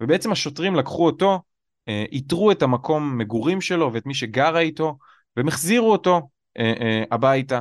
ובעצם 0.00 0.32
השוטרים 0.32 0.74
לקחו 0.74 1.06
אותו 1.06 1.32
אה, 1.32 1.38
איתרו 1.88 2.50
את 2.50 2.62
המקום 2.62 3.18
מגורים 3.18 3.60
שלו 3.60 3.92
ואת 3.92 4.06
מי 4.06 4.14
שגרה 4.14 4.60
איתו, 4.60 4.98
והם 5.36 5.48
החזירו 5.48 5.92
אותו 5.92 6.28
אה, 6.58 6.72
אה, 6.80 7.04
הביתה. 7.10 7.60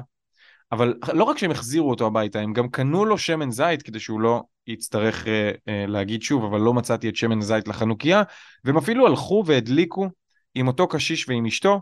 אבל 0.71 0.95
לא 1.13 1.23
רק 1.23 1.37
שהם 1.37 1.51
החזירו 1.51 1.89
אותו 1.89 2.07
הביתה, 2.07 2.39
הם 2.39 2.53
גם 2.53 2.69
קנו 2.69 3.05
לו 3.05 3.17
שמן 3.17 3.51
זית 3.51 3.81
כדי 3.81 3.99
שהוא 3.99 4.21
לא 4.21 4.43
יצטרך 4.67 5.27
אה, 5.27 5.51
אה, 5.67 5.85
להגיד 5.87 6.21
שוב, 6.21 6.43
אבל 6.43 6.59
לא 6.59 6.73
מצאתי 6.73 7.09
את 7.09 7.15
שמן 7.15 7.39
הזית 7.39 7.67
לחנוכיה, 7.67 8.23
והם 8.63 8.77
אפילו 8.77 9.07
הלכו 9.07 9.43
והדליקו 9.45 10.09
עם 10.55 10.67
אותו 10.67 10.87
קשיש 10.87 11.29
ועם 11.29 11.45
אשתו 11.45 11.81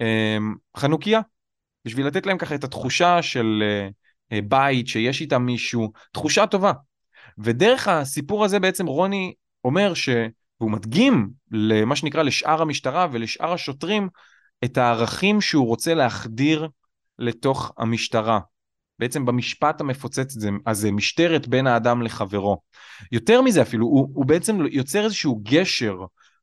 אה, 0.00 0.38
חנוכיה, 0.76 1.20
בשביל 1.84 2.06
לתת 2.06 2.26
להם 2.26 2.38
ככה 2.38 2.54
את 2.54 2.64
התחושה 2.64 3.22
של 3.22 3.62
אה, 3.62 3.88
אה, 4.32 4.42
בית, 4.42 4.88
שיש 4.88 5.20
איתם 5.20 5.42
מישהו, 5.42 5.92
תחושה 6.12 6.46
טובה. 6.46 6.72
ודרך 7.38 7.88
הסיפור 7.88 8.44
הזה 8.44 8.60
בעצם 8.60 8.86
רוני 8.86 9.34
אומר 9.64 9.94
ש... 9.94 10.08
והוא 10.60 10.70
מדגים 10.70 11.30
למה 11.50 11.96
שנקרא 11.96 12.22
לשאר 12.22 12.62
המשטרה 12.62 13.06
ולשאר 13.12 13.52
השוטרים 13.52 14.08
את 14.64 14.78
הערכים 14.78 15.40
שהוא 15.40 15.66
רוצה 15.66 15.94
להחדיר 15.94 16.68
לתוך 17.18 17.72
המשטרה. 17.78 18.40
בעצם 18.98 19.26
במשפט 19.26 19.80
המפוצץ 19.80 20.34
הזה, 20.66 20.90
משטרת 20.92 21.48
בין 21.48 21.66
האדם 21.66 22.02
לחברו. 22.02 22.58
יותר 23.12 23.42
מזה 23.42 23.62
אפילו, 23.62 23.86
הוא, 23.86 24.08
הוא 24.14 24.26
בעצם 24.26 24.58
יוצר 24.70 25.04
איזשהו 25.04 25.40
גשר 25.42 25.96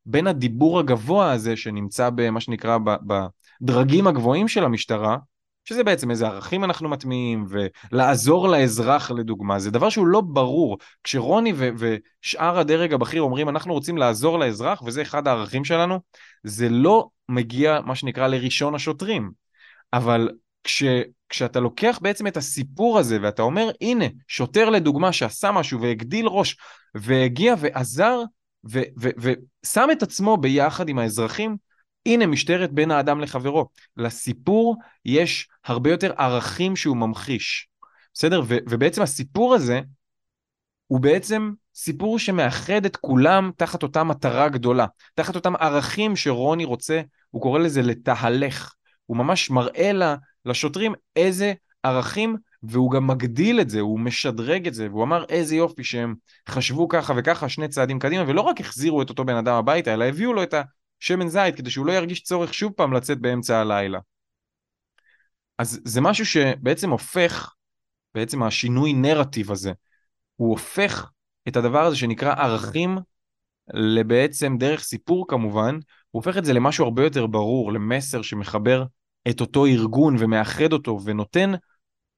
בין 0.05 0.27
הדיבור 0.27 0.79
הגבוה 0.79 1.31
הזה 1.31 1.57
שנמצא 1.57 2.09
במה 2.15 2.41
שנקרא 2.41 2.77
בדרגים 3.61 4.07
הגבוהים 4.07 4.47
של 4.47 4.63
המשטרה, 4.63 5.17
שזה 5.65 5.83
בעצם 5.83 6.11
איזה 6.11 6.27
ערכים 6.27 6.63
אנחנו 6.63 6.89
מטמיעים, 6.89 7.45
ולעזור 7.49 8.47
לאזרח 8.49 9.11
לדוגמה, 9.11 9.59
זה 9.59 9.71
דבר 9.71 9.89
שהוא 9.89 10.07
לא 10.07 10.21
ברור. 10.21 10.77
כשרוני 11.03 11.53
ו- 11.55 11.69
ושאר 11.77 12.59
הדרג 12.59 12.93
הבכיר 12.93 13.21
אומרים 13.21 13.49
אנחנו 13.49 13.73
רוצים 13.73 13.97
לעזור 13.97 14.39
לאזרח, 14.39 14.81
וזה 14.85 15.01
אחד 15.01 15.27
הערכים 15.27 15.65
שלנו, 15.65 15.99
זה 16.43 16.69
לא 16.69 17.07
מגיע 17.29 17.79
מה 17.85 17.95
שנקרא 17.95 18.27
לראשון 18.27 18.75
השוטרים. 18.75 19.31
אבל 19.93 20.29
כש, 20.63 20.83
כשאתה 21.29 21.59
לוקח 21.59 21.99
בעצם 22.01 22.27
את 22.27 22.37
הסיפור 22.37 22.99
הזה 22.99 23.17
ואתה 23.21 23.41
אומר 23.41 23.69
הנה 23.81 24.05
שוטר 24.27 24.69
לדוגמה 24.69 25.13
שעשה 25.13 25.51
משהו 25.51 25.81
והגדיל 25.81 26.27
ראש 26.27 26.57
והגיע 26.95 27.55
ועזר 27.59 28.21
ושם 28.63 29.87
את 29.91 30.03
עצמו 30.03 30.37
ביחד 30.37 30.89
עם 30.89 30.99
האזרחים 30.99 31.57
הנה 32.05 32.27
משטרת 32.27 32.71
בין 32.71 32.91
האדם 32.91 33.21
לחברו. 33.21 33.67
לסיפור 33.97 34.75
יש 35.05 35.47
הרבה 35.65 35.91
יותר 35.91 36.13
ערכים 36.17 36.75
שהוא 36.75 36.97
ממחיש. 36.97 37.67
בסדר? 38.13 38.41
ו- 38.47 38.57
ובעצם 38.69 39.01
הסיפור 39.01 39.55
הזה 39.55 39.81
הוא 40.87 40.99
בעצם 40.99 41.51
סיפור 41.75 42.19
שמאחד 42.19 42.85
את 42.85 42.95
כולם 42.95 43.51
תחת 43.57 43.83
אותה 43.83 44.03
מטרה 44.03 44.49
גדולה, 44.49 44.85
תחת 45.13 45.35
אותם 45.35 45.55
ערכים 45.55 46.15
שרוני 46.15 46.65
רוצה, 46.65 47.01
הוא 47.29 47.41
קורא 47.41 47.59
לזה 47.59 47.81
לתהלך. 47.81 48.73
הוא 49.05 49.17
ממש 49.17 49.49
מראה 49.49 49.91
לה, 49.91 50.15
לשוטרים 50.45 50.93
איזה 51.15 51.53
ערכים, 51.83 52.35
והוא 52.63 52.91
גם 52.91 53.07
מגדיל 53.07 53.61
את 53.61 53.69
זה, 53.69 53.79
הוא 53.79 53.99
משדרג 53.99 54.67
את 54.67 54.73
זה, 54.73 54.87
והוא 54.89 55.03
אמר 55.03 55.25
איזה 55.29 55.55
יופי 55.55 55.83
שהם 55.83 56.15
חשבו 56.49 56.87
ככה 56.87 57.13
וככה 57.17 57.49
שני 57.49 57.67
צעדים 57.67 57.99
קדימה, 57.99 58.23
ולא 58.27 58.41
רק 58.41 58.61
החזירו 58.61 59.01
את 59.01 59.09
אותו 59.09 59.25
בן 59.25 59.35
אדם 59.35 59.53
הביתה, 59.55 59.93
אלא 59.93 60.05
הביאו 60.05 60.33
לו 60.33 60.43
את 60.43 60.53
השמן 61.01 61.27
זית, 61.27 61.55
כדי 61.55 61.69
שהוא 61.69 61.85
לא 61.85 61.91
ירגיש 61.91 62.23
צורך 62.23 62.53
שוב 62.53 62.73
פעם 62.73 62.93
לצאת 62.93 63.19
באמצע 63.19 63.59
הלילה. 63.59 63.99
אז 65.57 65.81
זה 65.85 66.01
משהו 66.01 66.25
שבעצם 66.25 66.89
הופך, 66.89 67.53
בעצם 68.15 68.43
השינוי 68.43 68.93
נרטיב 68.93 69.51
הזה, 69.51 69.71
הוא 70.35 70.49
הופך 70.49 71.11
את 71.47 71.55
הדבר 71.55 71.83
הזה 71.83 71.95
שנקרא 71.95 72.33
ערכים 72.33 72.97
לבעצם 73.73 74.57
דרך 74.57 74.83
סיפור 74.83 75.25
כמובן, 75.27 75.75
הוא 76.11 76.19
הופך 76.19 76.37
את 76.37 76.45
זה 76.45 76.53
למשהו 76.53 76.85
הרבה 76.85 77.03
יותר 77.03 77.27
ברור, 77.27 77.73
למסר 77.73 78.21
שמחבר 78.21 78.85
את 79.29 79.41
אותו 79.41 79.65
ארגון 79.65 80.15
ומאחד 80.19 80.73
אותו 80.73 80.99
ונותן 81.03 81.51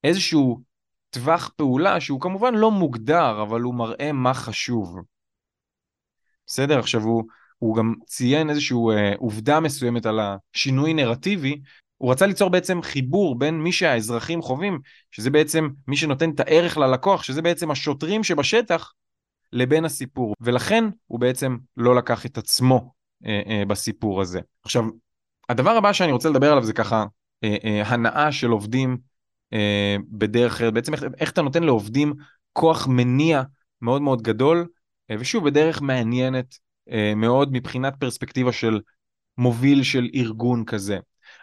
איזשהו 0.03 0.61
טווח 1.09 1.51
פעולה 1.55 2.01
שהוא 2.01 2.21
כמובן 2.21 2.55
לא 2.55 2.71
מוגדר, 2.71 3.41
אבל 3.41 3.61
הוא 3.61 3.75
מראה 3.75 4.11
מה 4.11 4.33
חשוב. 4.33 4.99
בסדר? 6.45 6.79
עכשיו 6.79 7.01
הוא, 7.01 7.23
הוא 7.57 7.75
גם 7.75 7.93
ציין 8.05 8.49
איזושהי 8.49 8.77
אה, 8.91 9.13
עובדה 9.17 9.59
מסוימת 9.59 10.05
על 10.05 10.19
השינוי 10.19 10.93
נרטיבי, 10.93 11.61
הוא 11.97 12.11
רצה 12.11 12.25
ליצור 12.25 12.49
בעצם 12.49 12.81
חיבור 12.81 13.39
בין 13.39 13.61
מי 13.61 13.71
שהאזרחים 13.71 14.41
חווים, 14.41 14.79
שזה 15.11 15.29
בעצם 15.29 15.69
מי 15.87 15.97
שנותן 15.97 16.29
את 16.29 16.39
הערך 16.39 16.77
ללקוח, 16.77 17.23
שזה 17.23 17.41
בעצם 17.41 17.71
השוטרים 17.71 18.23
שבשטח, 18.23 18.93
לבין 19.53 19.85
הסיפור. 19.85 20.33
ולכן 20.41 20.83
הוא 21.07 21.19
בעצם 21.19 21.57
לא 21.77 21.95
לקח 21.95 22.25
את 22.25 22.37
עצמו 22.37 22.91
אה, 23.25 23.41
אה, 23.47 23.63
בסיפור 23.65 24.21
הזה. 24.21 24.39
עכשיו, 24.63 24.83
הדבר 25.49 25.71
הבא 25.71 25.93
שאני 25.93 26.11
רוצה 26.11 26.29
לדבר 26.29 26.51
עליו 26.51 26.63
זה 26.63 26.73
ככה 26.73 27.05
אה, 27.43 27.55
אה, 27.63 27.83
הנאה 27.85 28.31
של 28.31 28.49
עובדים 28.49 28.97
אה, 29.53 29.95
בדרך 30.09 30.53
אחרת, 30.53 30.73
בעצם 30.73 30.93
איך, 30.93 31.03
איך 31.17 31.31
אתה 31.31 31.41
נותן 31.41 31.63
לעובדים 31.63 32.13
כוח 32.53 32.87
מניע 32.87 33.43
מאוד 33.81 34.01
מאוד 34.01 34.21
גדול, 34.21 34.67
אה, 35.11 35.15
ושוב 35.19 35.45
בדרך 35.45 35.81
מעניינת 35.81 36.57
מאוד 37.15 37.53
מבחינת 37.53 37.95
פרספקטיבה 37.99 38.51
של 38.51 38.79
מוביל 39.37 39.83
של 39.83 40.09
ארגון 40.15 40.65
כזה. 40.65 40.97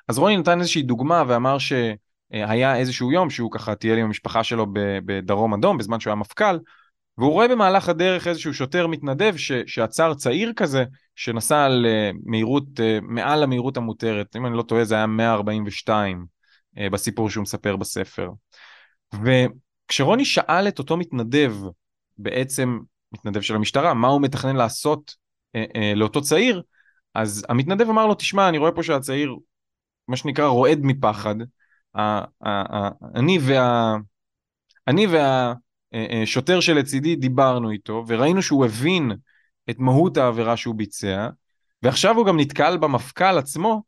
אז 0.09 0.19
רוני 0.19 0.37
נתן 0.37 0.61
איזושהי 0.61 0.83
דוגמה 0.83 1.25
ואמר 1.29 1.57
שהיה 1.59 2.77
איזשהו 2.77 3.13
יום 3.13 3.31
שהוא 3.31 3.51
ככה 3.53 3.75
טייל 3.75 3.99
עם 3.99 4.05
המשפחה 4.07 4.45
שלו 4.45 4.67
בדרום 5.07 5.55
אדום 5.55 5.79
בזמן 5.79 6.01
שהוא 6.01 6.11
היה 6.11 6.17
מפכ"ל, 6.17 6.59
והוא 7.19 7.33
רואה 7.33 7.49
במהלך 7.49 7.89
הדרך 7.89 8.27
איזשהו 8.27 8.55
שוטר 8.55 8.87
מתנדב 8.87 9.37
ש, 9.37 9.53
שעצר 9.67 10.15
צעיר 10.15 10.53
כזה, 10.57 10.85
שנסע 11.17 11.65
על 11.65 11.87
אה, 11.89 12.11
מהירות, 12.25 12.81
אה, 12.81 12.99
מעל 13.03 13.43
המהירות 13.43 13.77
המותרת, 13.77 14.37
אם 14.37 14.47
אני 14.47 14.57
לא 14.57 14.63
טועה 14.63 14.85
זה 14.85 14.95
היה 14.95 15.07
142 15.07 16.27
אה, 16.79 16.91
בסיפור 16.91 17.31
שהוא 17.31 17.43
מספר 17.43 17.77
בספר. 17.77 18.31
וכשרוני 19.25 20.25
שאל 20.25 20.69
את 20.69 20.79
אותו 20.79 20.97
מתנדב, 20.97 21.55
בעצם 22.19 22.79
מתנדב 23.13 23.41
של 23.41 23.55
המשטרה, 23.55 23.95
מה 23.95 24.09
הוא 24.09 24.21
מתכנן 24.21 24.57
לעשות 24.57 25.15
לאותו 25.97 26.23
צעיר, 26.23 26.63
אז 27.15 27.47
המתנדב 27.49 27.89
אמר 27.89 28.07
לו, 28.07 28.15
תשמע, 28.15 28.49
אני 28.49 28.59
רואה 28.59 28.73
פה 28.73 28.83
שהצעיר, 28.83 29.37
מה 30.09 30.17
שנקרא, 30.17 30.47
רועד 30.47 30.79
מפחד. 30.83 31.35
אני 33.15 33.39
וה... 33.41 33.97
אני 34.89 35.07
וה... 35.07 35.55
אה, 35.95 36.23
אה, 36.51 36.61
שלצידי 36.61 37.17
דיברנו 37.17 37.71
איתו 37.71 38.05
וראינו 38.07 38.43
שהוא 38.43 38.65
הבין 38.65 39.13
את 39.71 39.79
מהות 39.79 40.17
העבירה 40.17 40.57
שהוא 40.57 40.75
ביצע 40.75 41.29
ועכשיו 41.83 42.17
הוא 42.17 42.27
גם 42.27 42.41
נתקל 42.41 42.77
במפכ"ל 42.77 43.39
עצמו 43.39 43.83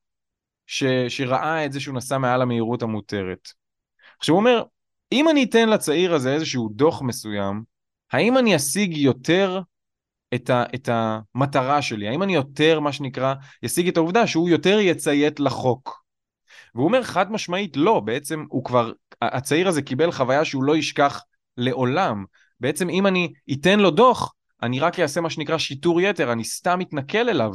ש... 0.66 0.84
שראה 1.08 1.66
את 1.66 1.72
זה 1.72 1.80
שהוא 1.80 1.94
נסע 1.94 2.18
מעל 2.18 2.42
המהירות 2.42 2.82
המותרת. 2.82 3.48
עכשיו 4.18 4.34
הוא 4.34 4.40
אומר, 4.40 4.62
אם 5.12 5.28
אני 5.28 5.44
אתן 5.44 5.68
לצעיר 5.68 6.14
הזה 6.14 6.34
איזשהו 6.34 6.68
דוח 6.68 7.02
מסוים, 7.02 7.62
האם 8.12 8.38
אני 8.38 8.56
אשיג 8.56 8.96
יותר 8.96 9.60
את, 10.34 10.50
ה, 10.50 10.64
את 10.74 10.88
המטרה 10.92 11.82
שלי? 11.82 12.08
האם 12.08 12.22
אני 12.22 12.34
יותר, 12.34 12.80
מה 12.80 12.92
שנקרא, 12.92 13.34
אשיג 13.66 13.88
את 13.88 13.96
העובדה 13.96 14.26
שהוא 14.26 14.48
יותר 14.48 14.78
יציית 14.80 15.40
לחוק? 15.40 16.02
והוא 16.74 16.86
אומר 16.86 17.02
חד 17.02 17.32
משמעית 17.32 17.76
לא, 17.76 18.00
בעצם 18.00 18.44
הוא 18.48 18.64
כבר, 18.64 18.92
הצעיר 19.22 19.68
הזה 19.68 19.82
קיבל 19.82 20.12
חוויה 20.12 20.44
שהוא 20.44 20.64
לא 20.64 20.76
ישכח 20.76 21.22
לעולם. 21.56 22.24
בעצם 22.60 22.88
אם 22.88 23.06
אני 23.06 23.32
אתן 23.52 23.80
לו 23.80 23.90
דוח, 23.90 24.34
אני 24.62 24.80
רק 24.80 25.00
אעשה 25.00 25.20
מה 25.20 25.30
שנקרא 25.30 25.58
שיטור 25.58 26.00
יתר, 26.00 26.32
אני 26.32 26.44
סתם 26.44 26.80
אתנכל 26.80 27.28
אליו. 27.28 27.52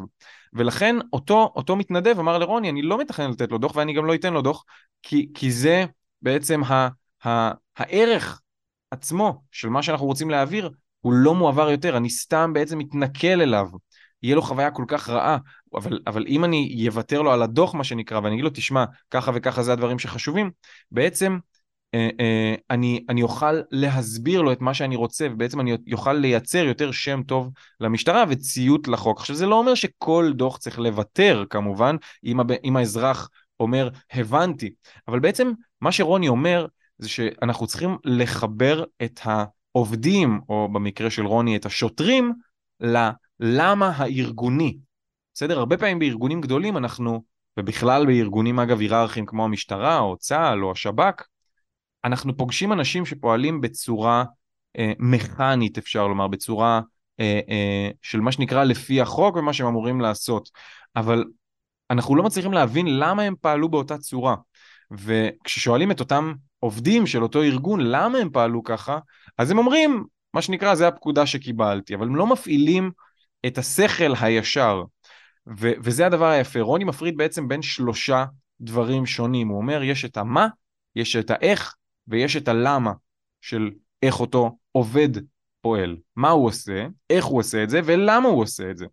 ולכן 0.53 0.95
אותו, 1.13 1.53
אותו 1.55 1.75
מתנדב 1.75 2.19
אמר 2.19 2.37
לרוני, 2.37 2.69
אני 2.69 2.81
לא 2.81 2.97
מתכנן 2.97 3.31
לתת 3.31 3.51
לו 3.51 3.57
דוח 3.57 3.75
ואני 3.75 3.93
גם 3.93 4.05
לא 4.05 4.15
אתן 4.15 4.33
לו 4.33 4.41
דוח, 4.41 4.63
כי, 5.03 5.29
כי 5.33 5.51
זה 5.51 5.85
בעצם 6.21 6.63
ה, 6.63 6.87
ה, 7.27 7.51
הערך 7.77 8.41
עצמו 8.91 9.41
של 9.51 9.69
מה 9.69 9.83
שאנחנו 9.83 10.05
רוצים 10.05 10.29
להעביר, 10.29 10.69
הוא 11.01 11.13
לא 11.13 11.35
מועבר 11.35 11.69
יותר, 11.69 11.97
אני 11.97 12.09
סתם 12.09 12.53
בעצם 12.53 12.77
מתנכל 12.77 13.27
אליו. 13.27 13.67
יהיה 14.23 14.35
לו 14.35 14.41
חוויה 14.41 14.71
כל 14.71 14.85
כך 14.87 15.09
רעה, 15.09 15.37
אבל, 15.75 15.99
אבל 16.07 16.25
אם 16.27 16.45
אני 16.45 16.87
אוותר 16.87 17.21
לו 17.21 17.31
על 17.31 17.41
הדוח 17.41 17.75
מה 17.75 17.83
שנקרא, 17.83 18.19
ואני 18.19 18.33
אגיד 18.33 18.43
לו, 18.43 18.49
תשמע, 18.53 18.85
ככה 19.11 19.31
וככה 19.35 19.63
זה 19.63 19.73
הדברים 19.73 19.99
שחשובים, 19.99 20.51
בעצם 20.91 21.37
אה, 21.93 22.09
אה, 22.19 22.55
אני, 22.69 23.05
אני 23.09 23.21
אוכל 23.21 23.61
להסביר 23.71 24.41
לו 24.41 24.51
את 24.51 24.61
מה 24.61 24.73
שאני 24.73 24.95
רוצה, 24.95 25.27
ובעצם 25.31 25.59
אני 25.59 25.77
אוכל 25.93 26.13
לייצר 26.13 26.65
יותר 26.65 26.91
שם 26.91 27.21
טוב 27.23 27.49
למשטרה 27.79 28.23
וציות 28.29 28.87
לחוק. 28.87 29.19
עכשיו, 29.19 29.35
זה 29.35 29.45
לא 29.45 29.55
אומר 29.55 29.75
שכל 29.75 30.31
דוח 30.35 30.57
צריך 30.57 30.79
לוותר, 30.79 31.43
כמובן, 31.49 31.95
אם, 32.23 32.39
הב, 32.39 32.51
אם 32.51 32.77
האזרח 32.77 33.29
אומר, 33.59 33.89
הבנתי, 34.11 34.73
אבל 35.07 35.19
בעצם 35.19 35.51
מה 35.81 35.91
שרוני 35.91 36.27
אומר, 36.27 36.65
זה 36.97 37.09
שאנחנו 37.09 37.67
צריכים 37.67 37.97
לחבר 38.03 38.83
את 39.03 39.19
העובדים, 39.75 40.41
או 40.49 40.69
במקרה 40.73 41.09
של 41.09 41.25
רוני, 41.25 41.55
את 41.55 41.65
השוטרים, 41.65 42.33
ללמה 43.39 43.91
הארגוני. 43.95 44.77
בסדר? 45.33 45.59
הרבה 45.59 45.77
פעמים 45.77 45.99
בארגונים 45.99 46.41
גדולים 46.41 46.77
אנחנו, 46.77 47.23
ובכלל 47.59 48.05
בארגונים 48.05 48.59
אגב 48.59 48.79
היררכיים 48.79 49.25
כמו 49.25 49.45
המשטרה, 49.45 49.99
או 49.99 50.17
צה"ל, 50.17 50.63
או 50.63 50.71
השב"כ, 50.71 51.23
אנחנו 52.05 52.37
פוגשים 52.37 52.73
אנשים 52.73 53.05
שפועלים 53.05 53.61
בצורה 53.61 54.23
אה, 54.77 54.93
מכנית, 54.99 55.77
אפשר 55.77 56.07
לומר, 56.07 56.27
בצורה 56.27 56.81
אה, 57.19 57.39
אה, 57.49 57.89
של 58.01 58.19
מה 58.19 58.31
שנקרא 58.31 58.63
לפי 58.63 59.01
החוק 59.01 59.35
ומה 59.35 59.53
שהם 59.53 59.67
אמורים 59.67 60.01
לעשות. 60.01 60.49
אבל 60.95 61.23
אנחנו 61.89 62.15
לא 62.15 62.23
מצליחים 62.23 62.53
להבין 62.53 62.99
למה 62.99 63.23
הם 63.23 63.35
פעלו 63.41 63.69
באותה 63.69 63.97
צורה. 63.97 64.35
וכששואלים 64.91 65.91
את 65.91 65.99
אותם 65.99 66.33
עובדים 66.63 67.07
של 67.07 67.23
אותו 67.23 67.41
ארגון 67.41 67.79
למה 67.81 68.17
הם 68.17 68.29
פעלו 68.29 68.63
ככה, 68.63 68.99
אז 69.37 69.51
הם 69.51 69.57
אומרים, 69.57 70.05
מה 70.33 70.41
שנקרא, 70.41 70.75
זה 70.75 70.87
הפקודה 70.87 71.25
שקיבלתי, 71.25 71.95
אבל 71.95 72.07
הם 72.07 72.15
לא 72.15 72.27
מפעילים 72.27 72.91
את 73.45 73.57
השכל 73.57 74.13
הישר. 74.21 74.83
ו- 75.59 75.71
וזה 75.83 76.05
הדבר 76.05 76.25
היפה. 76.25 76.61
רוני 76.61 76.83
מפריד 76.83 77.17
בעצם 77.17 77.47
בין 77.47 77.61
שלושה 77.61 78.25
דברים 78.61 79.05
שונים. 79.05 79.47
הוא 79.47 79.57
אומר, 79.57 79.83
יש 79.83 80.05
את 80.05 80.17
המה, 80.17 80.47
יש 80.95 81.15
את 81.15 81.31
האיך 81.31 81.75
ויש 82.07 82.37
את 82.37 82.47
הלמה 82.47 82.93
של 83.41 83.71
איך 84.03 84.19
אותו 84.19 84.57
עובד 84.71 85.09
פועל. 85.61 85.97
מה 86.15 86.29
הוא 86.29 86.45
עושה, 86.45 86.87
איך 87.09 87.25
הוא 87.25 87.39
עושה 87.39 87.63
את 87.63 87.69
זה 87.69 87.81
ולמה 87.85 88.29
הוא 88.29 88.41
עושה 88.41 88.71
את 88.71 88.77
זה. 88.77 88.85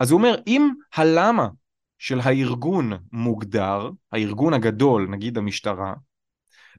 אז 0.00 0.10
הוא 0.10 0.18
אומר, 0.18 0.34
אם 0.46 0.70
הלמה 0.94 1.48
של 1.98 2.20
הארגון 2.20 2.92
מוגדר, 3.12 3.90
הארגון 4.12 4.54
הגדול, 4.54 5.08
נגיד 5.10 5.38
המשטרה, 5.38 5.94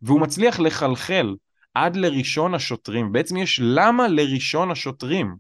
והוא 0.04 0.22
מצליח 0.22 0.60
לחלחל 0.60 1.36
עד 1.74 1.96
לראשון 1.96 2.54
השוטרים, 2.54 3.12
בעצם 3.12 3.38
יש 3.38 3.60
למה 3.64 4.08
לראשון 4.08 4.72
השוטרים, 4.72 5.36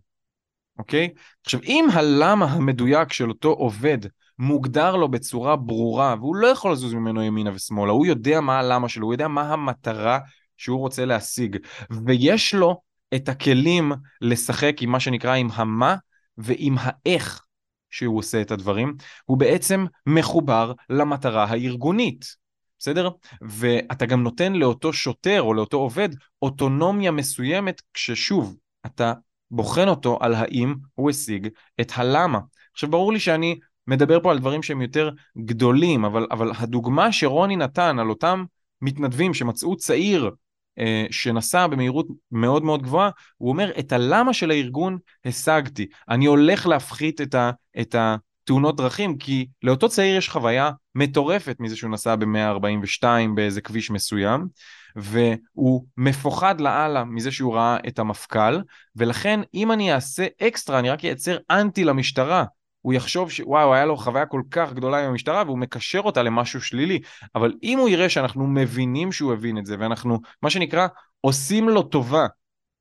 אוקיי? 0.79 1.09
עכשיו, 1.45 1.59
אם 1.63 1.87
הלמה 1.93 2.45
המדויק 2.45 3.13
של 3.13 3.29
אותו 3.29 3.49
עובד 3.49 3.97
מוגדר 4.39 4.95
לו 4.95 5.07
בצורה 5.11 5.55
ברורה, 5.55 6.15
והוא 6.19 6.35
לא 6.35 6.47
יכול 6.47 6.71
לזוז 6.71 6.93
ממנו 6.93 7.23
ימינה 7.23 7.51
ושמאלה, 7.53 7.91
הוא 7.91 8.05
יודע 8.05 8.41
מה 8.41 8.59
הלמה 8.59 8.89
שלו, 8.89 9.05
הוא 9.05 9.13
יודע 9.13 9.27
מה 9.27 9.53
המטרה 9.53 10.19
שהוא 10.57 10.79
רוצה 10.79 11.05
להשיג, 11.05 11.57
ויש 12.05 12.53
לו 12.53 12.81
את 13.15 13.29
הכלים 13.29 13.91
לשחק 14.21 14.75
עם 14.81 14.89
מה 14.89 14.99
שנקרא 14.99 15.35
עם 15.35 15.47
המה 15.53 15.95
ועם 16.37 16.75
האיך 16.79 17.45
שהוא 17.89 18.17
עושה 18.17 18.41
את 18.41 18.51
הדברים, 18.51 18.95
הוא 19.25 19.37
בעצם 19.37 19.85
מחובר 20.05 20.73
למטרה 20.89 21.43
הארגונית. 21.43 22.42
בסדר? 22.83 23.09
ואתה 23.41 24.05
גם 24.05 24.23
נותן 24.23 24.53
לאותו 24.53 24.93
שוטר 24.93 25.41
או 25.41 25.53
לאותו 25.53 25.77
עובד 25.77 26.09
אוטונומיה 26.41 27.11
מסוימת, 27.11 27.81
כששוב, 27.93 28.55
אתה 28.85 29.13
בוחן 29.51 29.87
אותו 29.87 30.17
על 30.21 30.35
האם 30.35 30.75
הוא 30.93 31.09
השיג 31.09 31.47
את 31.81 31.91
הלמה. 31.95 32.39
עכשיו 32.73 32.89
ברור 32.89 33.13
לי 33.13 33.19
שאני 33.19 33.59
מדבר 33.87 34.19
פה 34.23 34.31
על 34.31 34.39
דברים 34.39 34.63
שהם 34.63 34.81
יותר 34.81 35.09
גדולים, 35.37 36.05
אבל, 36.05 36.27
אבל 36.31 36.51
הדוגמה 36.57 37.11
שרוני 37.11 37.55
נתן 37.55 37.99
על 37.99 38.09
אותם 38.09 38.43
מתנדבים 38.81 39.33
שמצאו 39.33 39.75
צעיר 39.75 40.31
אה, 40.79 41.05
שנסע 41.11 41.67
במהירות 41.67 42.07
מאוד 42.31 42.63
מאוד 42.63 42.83
גבוהה, 42.83 43.09
הוא 43.37 43.49
אומר, 43.49 43.71
את 43.79 43.91
הלמה 43.91 44.33
של 44.33 44.51
הארגון 44.51 44.97
השגתי. 45.25 45.87
אני 46.09 46.25
הולך 46.25 46.67
להפחית 46.67 47.21
את, 47.21 47.35
ה, 47.35 47.51
את 47.81 47.95
התאונות 48.43 48.75
דרכים, 48.77 49.17
כי 49.17 49.47
לאותו 49.63 49.89
צעיר 49.89 50.17
יש 50.17 50.29
חוויה 50.29 50.71
מטורפת 50.95 51.55
מזה 51.59 51.75
שהוא 51.75 51.91
נסע 51.91 52.15
ב-142 52.15 53.05
באיזה 53.35 53.61
כביש 53.61 53.91
מסוים, 53.91 54.47
והוא 54.95 55.85
מפוחד 55.97 56.61
לאללה 56.61 57.03
מזה 57.03 57.31
שהוא 57.31 57.55
ראה 57.55 57.77
את 57.87 57.99
המפכ"ל, 57.99 58.61
ולכן 58.95 59.39
אם 59.53 59.71
אני 59.71 59.93
אעשה 59.93 60.27
אקסטרה, 60.41 60.79
אני 60.79 60.89
רק 60.89 61.05
אייצר 61.05 61.37
אנטי 61.51 61.83
למשטרה. 61.83 62.45
הוא 62.81 62.93
יחשוב 62.93 63.31
שוואו, 63.31 63.73
היה 63.73 63.85
לו 63.85 63.97
חוויה 63.97 64.25
כל 64.25 64.41
כך 64.51 64.73
גדולה 64.73 64.99
עם 64.99 65.09
המשטרה 65.09 65.43
והוא 65.45 65.57
מקשר 65.57 65.99
אותה 65.99 66.23
למשהו 66.23 66.61
שלילי. 66.61 66.99
אבל 67.35 67.53
אם 67.63 67.79
הוא 67.79 67.89
יראה 67.89 68.09
שאנחנו 68.09 68.47
מבינים 68.47 69.11
שהוא 69.11 69.33
הבין 69.33 69.57
את 69.57 69.65
זה, 69.65 69.75
ואנחנו, 69.79 70.19
מה 70.41 70.49
שנקרא, 70.49 70.87
עושים 71.21 71.69
לו 71.69 71.83
טובה, 71.83 72.27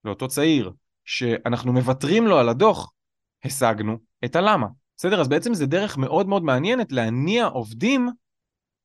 לאותו 0.04 0.28
צעיר, 0.28 0.72
שאנחנו 1.04 1.72
מוותרים 1.72 2.26
לו 2.26 2.38
על 2.38 2.48
הדוח, 2.48 2.92
השגנו 3.44 3.98
את 4.24 4.36
הלמה. 4.36 4.66
בסדר? 5.02 5.20
אז 5.20 5.28
בעצם 5.28 5.54
זה 5.54 5.66
דרך 5.66 5.98
מאוד 5.98 6.28
מאוד 6.28 6.44
מעניינת 6.44 6.92
להניע 6.92 7.44
עובדים 7.44 8.08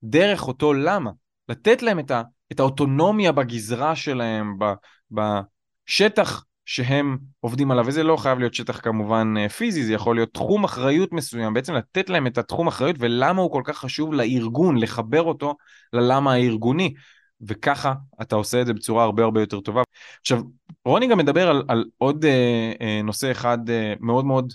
דרך 0.04 0.48
אותו 0.48 0.74
למה. 0.74 1.12
לתת 1.50 1.82
להם 1.82 2.00
את, 2.00 2.12
ה, 2.12 2.22
את 2.52 2.60
האוטונומיה 2.60 3.32
בגזרה 3.32 3.96
שלהם, 3.96 4.60
ב, 4.60 4.66
בשטח 5.12 6.44
שהם 6.66 7.18
עובדים 7.40 7.72
עליו, 7.72 7.86
וזה 7.88 8.04
לא 8.04 8.18
חייב 8.18 8.40
להיות 8.40 8.54
שטח 8.54 8.80
כמובן 8.80 9.34
אה, 9.38 9.50
פיזי, 9.50 9.84
זה 9.84 9.94
יכול 9.94 10.16
להיות 10.16 10.34
תחום 10.34 10.64
אחריות 10.64 11.12
מסוים, 11.12 11.54
בעצם 11.54 11.74
לתת 11.74 12.10
להם 12.10 12.28
את 12.28 12.38
התחום 12.38 12.68
אחריות 12.68 12.96
ולמה 13.00 13.42
הוא 13.42 13.52
כל 13.52 13.62
כך 13.66 13.78
חשוב 13.78 14.14
לארגון, 14.14 14.78
לחבר 14.78 15.22
אותו 15.22 15.56
ללמה 15.94 16.34
הארגוני, 16.34 16.94
וככה 17.42 17.94
אתה 18.22 18.36
עושה 18.36 18.62
את 18.62 18.66
זה 18.66 18.74
בצורה 18.74 19.04
הרבה 19.04 19.24
הרבה 19.24 19.40
יותר 19.40 19.60
טובה. 19.60 19.82
עכשיו, 20.22 20.42
רוני 20.86 21.08
גם 21.08 21.18
מדבר 21.18 21.50
על, 21.50 21.64
על 21.68 21.86
עוד 21.98 22.26
אה, 22.26 22.72
אה, 22.82 23.02
נושא 23.04 23.32
אחד 23.32 23.70
אה, 23.70 23.94
מאוד 24.00 24.26
מאוד, 24.26 24.54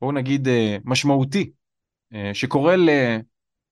בואו 0.00 0.12
נגיד, 0.12 0.48
אה, 0.48 0.76
משמעותי, 0.84 1.50
אה, 2.14 2.30
שקורה 2.34 2.74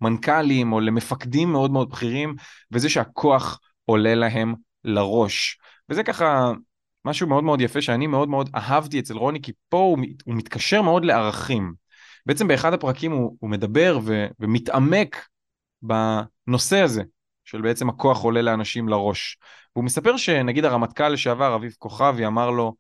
למנכ"לים 0.01 0.73
או 0.73 0.81
למפקדים 0.81 1.53
מאוד 1.53 1.71
מאוד 1.71 1.91
בכירים, 1.91 2.35
וזה 2.73 2.89
שהכוח 2.89 3.61
עולה 3.85 4.15
להם 4.15 4.55
לראש. 4.85 5.59
וזה 5.89 6.03
ככה 6.03 6.53
משהו 7.05 7.29
מאוד 7.29 7.45
מאוד 7.45 7.61
יפה 7.61 7.83
שאני 7.83 8.07
מאוד 8.07 8.29
מאוד 8.29 8.51
אהבתי 8.55 8.99
אצל 8.99 9.15
רוני, 9.15 9.43
כי 9.43 9.53
פה 9.69 9.79
הוא, 9.79 9.99
הוא 10.25 10.35
מתקשר 10.35 10.83
מאוד 10.83 11.05
לערכים. 11.05 11.75
בעצם 12.27 12.49
באחד 12.49 12.73
הפרקים 12.73 13.13
הוא, 13.13 13.37
הוא 13.41 13.51
מדבר 13.51 13.99
ו, 14.05 14.27
ומתעמק 14.41 15.27
בנושא 15.83 16.81
הזה, 16.81 17.03
של 17.45 17.61
בעצם 17.61 17.89
הכוח 17.89 18.23
עולה 18.23 18.43
לאנשים 18.43 18.89
לראש. 18.89 19.39
והוא 19.77 19.85
מספר 19.85 20.17
שנגיד 20.17 20.65
הרמטכ"ל 20.65 21.09
לשעבר, 21.09 21.55
אביב 21.55 21.75
כוכבי, 21.79 22.27
אמר 22.27 22.51
לו 22.51 22.75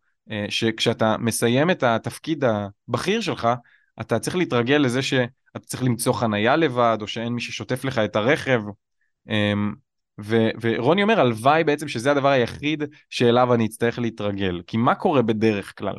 שכשאתה 0.48 1.16
מסיים 1.18 1.70
את 1.70 1.82
התפקיד 1.82 2.44
הבכיר 2.88 3.20
שלך, 3.20 3.48
אתה 4.00 4.18
צריך 4.18 4.36
להתרגל 4.36 4.76
לזה 4.76 5.02
שאתה 5.02 5.66
צריך 5.66 5.82
למצוא 5.82 6.12
חנייה 6.12 6.56
לבד, 6.56 6.98
או 7.00 7.06
שאין 7.06 7.32
מי 7.32 7.40
ששוטף 7.40 7.84
לך 7.84 7.98
את 7.98 8.16
הרכב. 8.16 8.62
אמ, 9.28 9.74
ו- 10.20 10.50
ורוני 10.60 11.02
אומר, 11.02 11.20
הלוואי 11.20 11.64
בעצם 11.64 11.88
שזה 11.88 12.10
הדבר 12.10 12.28
היחיד 12.28 12.84
שאליו 13.10 13.54
אני 13.54 13.66
אצטרך 13.66 13.98
להתרגל. 13.98 14.62
כי 14.66 14.76
מה 14.76 14.94
קורה 14.94 15.22
בדרך 15.22 15.78
כלל? 15.78 15.94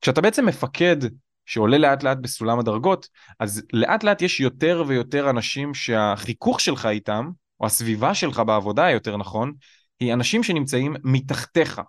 כשאתה 0.00 0.20
בעצם 0.20 0.46
מפקד 0.46 0.96
שעולה 1.46 1.78
לאט 1.78 2.02
לאט 2.02 2.18
בסולם 2.20 2.58
הדרגות, 2.58 3.08
אז 3.40 3.62
לאט 3.72 4.04
לאט 4.04 4.22
יש 4.22 4.40
יותר 4.40 4.84
ויותר 4.86 5.30
אנשים 5.30 5.74
שהחיכוך 5.74 6.60
שלך 6.60 6.86
איתם, 6.86 7.30
או 7.60 7.66
הסביבה 7.66 8.14
שלך 8.14 8.42
בעבודה, 8.46 8.90
יותר 8.90 9.16
נכון, 9.16 9.52
היא 10.00 10.12
אנשים 10.12 10.42
שנמצאים 10.42 10.96
מתחתיך. 11.04 11.80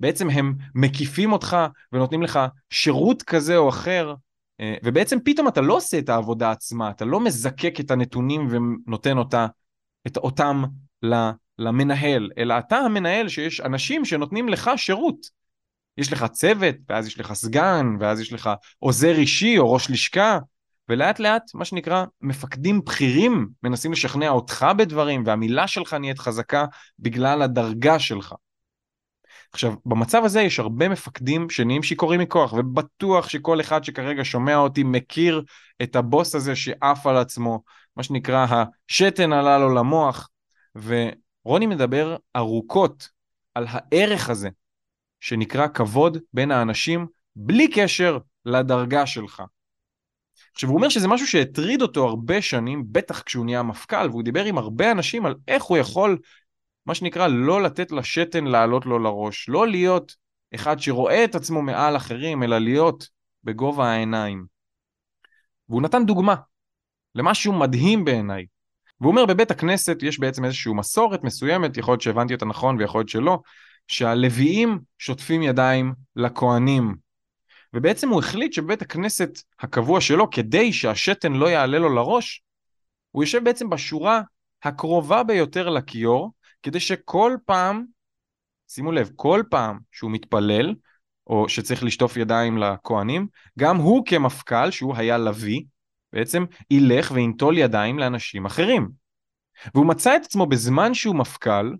בעצם 0.00 0.30
הם 0.30 0.54
מקיפים 0.74 1.32
אותך 1.32 1.56
ונותנים 1.92 2.22
לך 2.22 2.40
שירות 2.70 3.22
כזה 3.22 3.56
או 3.56 3.68
אחר, 3.68 4.14
אה, 4.60 4.74
ובעצם 4.84 5.18
פתאום 5.24 5.48
אתה 5.48 5.60
לא 5.60 5.76
עושה 5.76 5.98
את 5.98 6.08
העבודה 6.08 6.50
עצמה, 6.50 6.90
אתה 6.90 7.04
לא 7.04 7.20
מזקק 7.20 7.80
את 7.80 7.90
הנתונים 7.90 8.48
ונותן 8.50 9.18
אותה, 9.18 9.46
את 10.06 10.16
אותם 10.16 10.62
למנהל, 11.58 12.30
אלא 12.38 12.58
אתה 12.58 12.76
המנהל 12.76 13.28
שיש 13.28 13.60
אנשים 13.60 14.04
שנותנים 14.04 14.48
לך 14.48 14.70
שירות. 14.76 15.44
יש 15.98 16.12
לך 16.12 16.24
צוות, 16.24 16.74
ואז 16.88 17.06
יש 17.06 17.20
לך 17.20 17.32
סגן, 17.32 17.86
ואז 18.00 18.20
יש 18.20 18.32
לך 18.32 18.50
עוזר 18.78 19.16
אישי 19.16 19.58
או 19.58 19.72
ראש 19.72 19.90
לשכה, 19.90 20.38
ולאט 20.88 21.18
לאט, 21.18 21.42
מה 21.54 21.64
שנקרא, 21.64 22.04
מפקדים 22.20 22.80
בכירים 22.84 23.48
מנסים 23.62 23.92
לשכנע 23.92 24.28
אותך 24.28 24.66
בדברים, 24.78 25.22
והמילה 25.26 25.66
שלך 25.66 25.94
נהיית 25.94 26.18
חזקה 26.18 26.64
בגלל 26.98 27.42
הדרגה 27.42 27.98
שלך. 27.98 28.34
עכשיו, 29.54 29.74
במצב 29.86 30.22
הזה 30.24 30.40
יש 30.40 30.58
הרבה 30.58 30.88
מפקדים 30.88 31.50
שנהיים 31.50 31.82
שיכורים 31.82 32.20
מכוח, 32.20 32.52
ובטוח 32.52 33.28
שכל 33.28 33.60
אחד 33.60 33.84
שכרגע 33.84 34.24
שומע 34.24 34.56
אותי 34.56 34.82
מכיר 34.82 35.42
את 35.82 35.96
הבוס 35.96 36.34
הזה 36.34 36.56
שעף 36.56 37.06
על 37.06 37.16
עצמו, 37.16 37.62
מה 37.96 38.02
שנקרא 38.02 38.46
השתן 38.90 39.32
עלה 39.32 39.58
לו 39.58 39.74
למוח, 39.74 40.28
ורוני 40.74 41.66
מדבר 41.66 42.16
ארוכות 42.36 43.08
על 43.54 43.66
הערך 43.68 44.30
הזה, 44.30 44.48
שנקרא 45.20 45.66
כבוד 45.66 46.18
בין 46.32 46.50
האנשים, 46.50 47.06
בלי 47.36 47.70
קשר 47.70 48.18
לדרגה 48.44 49.06
שלך. 49.06 49.42
עכשיו 50.52 50.68
הוא 50.68 50.76
אומר 50.76 50.88
שזה 50.88 51.08
משהו 51.08 51.26
שהטריד 51.26 51.82
אותו 51.82 52.08
הרבה 52.08 52.42
שנים, 52.42 52.84
בטח 52.86 53.22
כשהוא 53.22 53.44
נהיה 53.44 53.62
מפכ"ל, 53.62 54.08
והוא 54.10 54.22
דיבר 54.22 54.44
עם 54.44 54.58
הרבה 54.58 54.90
אנשים 54.90 55.26
על 55.26 55.34
איך 55.48 55.62
הוא 55.62 55.78
יכול, 55.78 56.18
מה 56.86 56.94
שנקרא, 56.94 57.26
לא 57.26 57.62
לתת 57.62 57.92
לשתן 57.92 58.44
לעלות 58.44 58.86
לו 58.86 58.98
לראש, 58.98 59.48
לא 59.48 59.68
להיות 59.68 60.16
אחד 60.54 60.78
שרואה 60.78 61.24
את 61.24 61.34
עצמו 61.34 61.62
מעל 61.62 61.96
אחרים, 61.96 62.42
אלא 62.42 62.58
להיות 62.58 63.08
בגובה 63.44 63.86
העיניים. 63.86 64.46
והוא 65.68 65.82
נתן 65.82 66.06
דוגמה 66.06 66.34
למשהו 67.14 67.52
מדהים 67.52 68.04
בעיניי. 68.04 68.46
והוא 69.00 69.10
אומר 69.10 69.26
בבית 69.26 69.50
הכנסת 69.50 69.98
יש 70.02 70.18
בעצם 70.18 70.44
איזושהי 70.44 70.72
מסורת 70.72 71.24
מסוימת, 71.24 71.76
יכול 71.76 71.92
להיות 71.92 72.00
שהבנתי 72.00 72.34
אותה 72.34 72.44
נכון 72.44 72.76
ויכול 72.76 72.98
להיות 72.98 73.08
שלא, 73.08 73.38
שהלוויים 73.88 74.78
שוטפים 74.98 75.42
ידיים 75.42 75.94
לכהנים. 76.16 76.96
ובעצם 77.74 78.08
הוא 78.08 78.18
החליט 78.18 78.52
שבבית 78.52 78.82
הכנסת 78.82 79.38
הקבוע 79.60 80.00
שלו, 80.00 80.30
כדי 80.30 80.72
שהשתן 80.72 81.32
לא 81.32 81.46
יעלה 81.46 81.78
לו 81.78 81.94
לראש, 81.94 82.42
הוא 83.10 83.22
יושב 83.22 83.44
בעצם 83.44 83.70
בשורה 83.70 84.22
הקרובה 84.62 85.22
ביותר 85.22 85.68
לכיור, 85.68 86.32
כדי 86.64 86.80
שכל 86.80 87.36
פעם, 87.46 87.84
שימו 88.68 88.92
לב, 88.92 89.10
כל 89.16 89.42
פעם 89.50 89.78
שהוא 89.92 90.10
מתפלל, 90.10 90.74
או 91.26 91.48
שצריך 91.48 91.84
לשטוף 91.84 92.16
ידיים 92.16 92.58
לכהנים, 92.58 93.26
גם 93.58 93.76
הוא 93.76 94.06
כמפכ"ל, 94.06 94.70
שהוא 94.70 94.96
היה 94.96 95.18
לוי, 95.18 95.66
בעצם 96.12 96.44
ילך 96.70 97.10
וינטול 97.10 97.58
ידיים 97.58 97.98
לאנשים 97.98 98.46
אחרים. 98.46 98.90
והוא 99.74 99.86
מצא 99.86 100.16
את 100.16 100.24
עצמו 100.24 100.46
בזמן 100.46 100.94
שהוא 100.94 101.16
מפכ"ל, 101.16 101.72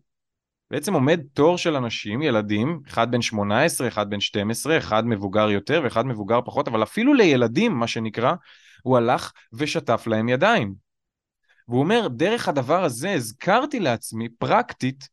בעצם 0.71 0.95
עומד 0.95 1.21
תור 1.33 1.59
של 1.59 1.77
אנשים, 1.77 2.23
ילדים, 2.23 2.81
אחד 2.87 3.11
בן 3.11 3.23
18, 3.23 3.89
אחד 3.89 4.11
בן 4.11 4.21
12, 4.21 4.79
אחד 4.79 5.07
מבוגר 5.07 5.51
יותר 5.51 5.81
ואחד 5.85 6.07
מבוגר 6.07 6.41
פחות, 6.45 6.69
אבל 6.69 6.83
אפילו 6.83 7.15
לילדים, 7.15 7.73
מה 7.73 7.87
שנקרא, 7.87 8.35
הוא 8.83 8.97
הלך 8.97 9.33
ושטף 9.53 10.07
להם 10.07 10.29
ידיים. 10.29 10.75
והוא 11.69 11.81
אומר, 11.81 12.09
דרך 12.09 12.49
הדבר 12.49 12.85
הזה 12.85 13.13
הזכרתי 13.13 13.81
לעצמי, 13.81 14.29
פרקטית, 14.29 15.09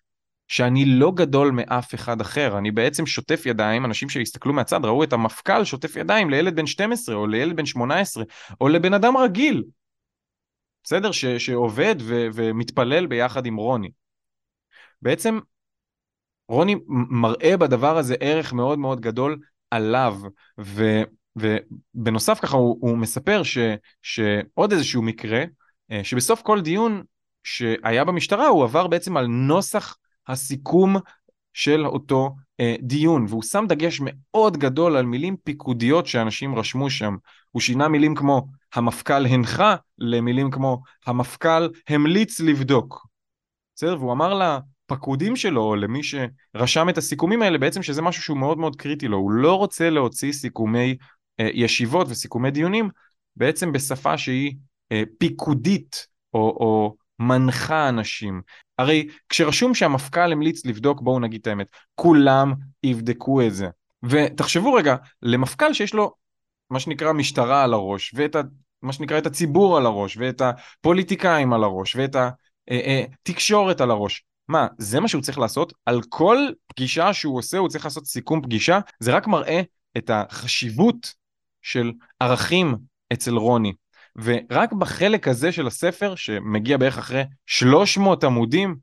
שאני 0.48 0.86
לא 0.86 1.12
גדול 1.16 1.52
מאף 1.52 1.96
אחד 1.96 2.22
אחר, 2.22 2.58
אני 2.58 2.72
בעצם 2.72 3.06
שוטף 3.06 3.46
ידיים, 3.46 3.86
אנשים 3.86 4.10
שהסתכלו 4.10 4.54
מהצד 4.54 4.86
ראו 4.86 5.04
את 5.04 5.14
המפכ"ל 5.14 5.64
שוטף 5.64 5.96
ידיים 5.96 6.30
לילד 6.30 6.56
בן 6.56 6.66
12 6.66 7.16
או 7.16 7.28
לילד 7.28 7.56
בן 7.56 7.66
18 7.66 8.24
או 8.62 8.68
לבן 8.68 8.94
אדם 8.94 9.18
רגיל, 9.18 9.64
בסדר? 10.84 11.12
ש, 11.12 11.26
שעובד 11.26 11.96
ו, 12.00 12.28
ומתפלל 12.34 13.08
ביחד 13.08 13.46
עם 13.46 13.56
רוני. 13.56 13.92
בעצם 15.02 15.40
רוני 16.50 16.76
מראה 17.10 17.58
בדבר 17.58 17.98
הזה 17.98 18.16
ערך 18.20 18.54
מאוד 18.54 18.80
מאוד 18.80 19.02
גדול 19.02 19.40
עליו, 19.72 20.18
ו, 20.60 20.84
ובנוסף 21.36 22.40
ככה 22.42 22.58
הוא, 22.58 22.78
הוא 22.82 22.98
מספר 22.98 23.44
ש, 23.44 23.58
שעוד 24.02 24.72
איזשהו 24.72 25.02
מקרה, 25.02 25.44
שבסוף 26.04 26.42
כל 26.42 26.62
דיון 26.62 27.04
שהיה 27.44 28.06
במשטרה 28.06 28.48
הוא 28.48 28.64
עבר 28.64 28.88
בעצם 28.88 29.18
על 29.18 29.28
נוסח 29.28 29.98
הסיכום 30.28 30.96
של 31.54 31.86
אותו 31.86 32.36
אה, 32.60 32.76
דיון, 32.82 33.26
והוא 33.30 33.44
שם 33.44 33.66
דגש 33.70 34.00
מאוד 34.04 34.58
גדול 34.58 34.98
על 34.98 35.06
מילים 35.06 35.38
פיקודיות 35.44 36.08
שאנשים 36.08 36.56
רשמו 36.56 36.90
שם. 36.90 37.16
הוא 37.52 37.62
שינה 37.62 37.88
מילים 37.88 38.16
כמו 38.16 38.48
המפכ"ל 38.74 39.26
הנחה 39.26 39.76
למילים 39.98 40.52
כמו 40.52 40.82
המפכ"ל 41.06 41.70
המליץ 41.90 42.40
לבדוק. 42.40 43.08
בסדר? 43.76 43.98
והוא 44.00 44.14
אמר 44.14 44.58
לפקודים 44.92 45.36
שלו, 45.36 45.64
או 45.64 45.76
למי 45.76 46.02
שרשם 46.04 46.90
את 46.90 46.98
הסיכומים 46.98 47.42
האלה, 47.42 47.58
בעצם 47.58 47.84
שזה 47.84 48.02
משהו 48.02 48.24
שהוא 48.24 48.38
מאוד 48.38 48.58
מאוד 48.58 48.76
קריטי 48.76 49.08
לו. 49.08 49.18
הוא 49.18 49.32
לא 49.32 49.56
רוצה 49.56 49.90
להוציא 49.90 50.32
סיכומי 50.32 50.98
אה, 51.40 51.50
ישיבות 51.54 52.08
וסיכומי 52.10 52.52
דיונים, 52.52 52.90
בעצם 53.36 53.72
בשפה 53.72 54.18
שהיא 54.18 54.48
אה, 54.50 54.54
פיקודית, 55.18 56.08
או, 56.34 56.40
או 56.40 56.96
מנחה 57.20 57.90
אנשים. 57.90 58.42
הרי 58.78 59.08
כשרשום 59.30 59.76
שהמפכ"ל 59.76 60.32
המליץ 60.32 60.66
לבדוק, 60.66 61.02
בואו 61.02 61.20
נגיד 61.20 61.42
את 61.42 61.48
האמת, 61.48 61.70
כולם 61.96 62.54
יבדקו 62.84 63.42
את 63.42 63.54
זה. 63.54 63.68
ותחשבו 64.04 64.74
רגע, 64.74 64.96
למפכ"ל 65.22 65.74
שיש 65.74 65.94
לו 65.94 66.14
מה 66.70 66.80
שנקרא 66.80 67.14
משטרה 67.14 67.64
על 67.64 67.74
הראש, 67.74 68.12
ואת 68.16 68.36
ה... 68.36 68.42
מה 68.82 68.94
שנקרא 68.94 69.18
את 69.18 69.26
הציבור 69.26 69.78
על 69.78 69.86
הראש, 69.86 70.18
ואת 70.18 70.42
הפוליטיקאים 70.42 71.54
על 71.54 71.64
הראש, 71.64 71.96
ואת 71.96 72.16
התקשורת 72.70 73.82
על 73.82 73.92
הראש. 73.92 74.24
מה, 74.48 74.68
זה 74.78 75.00
מה 75.00 75.08
שהוא 75.08 75.22
צריך 75.22 75.40
לעשות? 75.40 75.74
על 75.86 76.02
כל 76.10 76.38
פגישה 76.68 77.14
שהוא 77.14 77.38
עושה 77.38 77.58
הוא 77.58 77.70
צריך 77.70 77.86
לעשות 77.86 78.06
סיכום 78.06 78.42
פגישה? 78.42 78.80
זה 79.00 79.14
רק 79.14 79.28
מראה 79.28 79.62
את 79.98 80.10
החשיבות 80.14 81.14
של 81.62 81.92
ערכים 82.20 82.78
אצל 83.14 83.36
רוני. 83.36 83.74
ורק 84.16 84.74
בחלק 84.74 85.28
הזה 85.28 85.52
של 85.52 85.68
הספר, 85.68 86.16
שמגיע 86.16 86.78
בערך 86.78 86.98
אחרי 86.98 87.24
300 87.46 88.24
עמודים, 88.24 88.76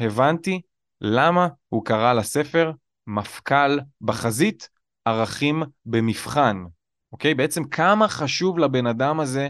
הבנתי 0.00 0.60
למה 1.00 1.48
הוא 1.68 1.84
קרא 1.84 2.12
לספר 2.12 2.72
מפכ"ל 3.06 3.78
בחזית, 4.00 4.68
ערכים 5.04 5.62
במבחן. 5.86 6.64
אוקיי? 7.12 7.34
בעצם 7.34 7.64
כמה 7.64 8.08
חשוב 8.08 8.58
לבן 8.58 8.86
אדם 8.86 9.20
הזה 9.20 9.48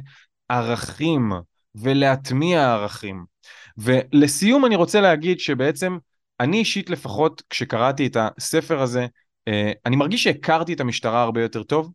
ערכים 0.49 1.33
ולהטמיע 1.75 2.73
ערכים. 2.73 3.25
ולסיום 3.79 4.67
אני 4.67 4.77
רוצה 4.77 5.01
להגיד 5.01 5.41
שבעצם 5.41 5.99
אני 6.41 6.59
אישית 6.59 6.91
לפחות 6.91 7.43
כשקראתי 7.51 8.07
את 8.07 8.17
הספר 8.21 8.83
הזה, 8.83 9.07
אה, 9.49 9.73
אני 9.87 9.97
מרגיש 9.97 10.25
שהכרתי 10.25 10.73
את 10.73 10.81
המשטרה 10.81 11.23
הרבה 11.23 11.43
יותר 11.43 11.63
טוב, 11.63 11.91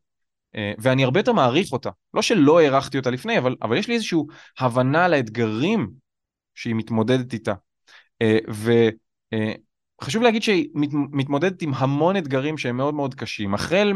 ואני 0.80 1.04
הרבה 1.04 1.20
יותר 1.20 1.34
מעריך 1.34 1.72
אותה. 1.72 1.90
לא 2.14 2.22
שלא 2.22 2.60
הערכתי 2.60 2.98
אותה 2.98 3.10
לפני, 3.10 3.38
אבל, 3.38 3.56
אבל 3.62 3.78
יש 3.78 3.88
לי 3.88 3.94
איזושהי 3.94 4.20
הבנה 4.60 5.08
לאתגרים 5.08 5.90
שהיא 6.56 6.76
מתמודדת 6.76 7.34
איתה. 7.34 7.54
אה, 8.22 8.38
וחשוב 10.02 10.24
להגיד 10.24 10.44
שהיא 10.44 10.70
מתמודדת 11.12 11.62
עם 11.62 11.74
המון 11.74 12.18
אתגרים 12.18 12.58
שהם 12.58 12.78
מאוד 12.78 12.94
מאוד 12.94 13.16
קשים, 13.16 13.54
החל 13.54 13.94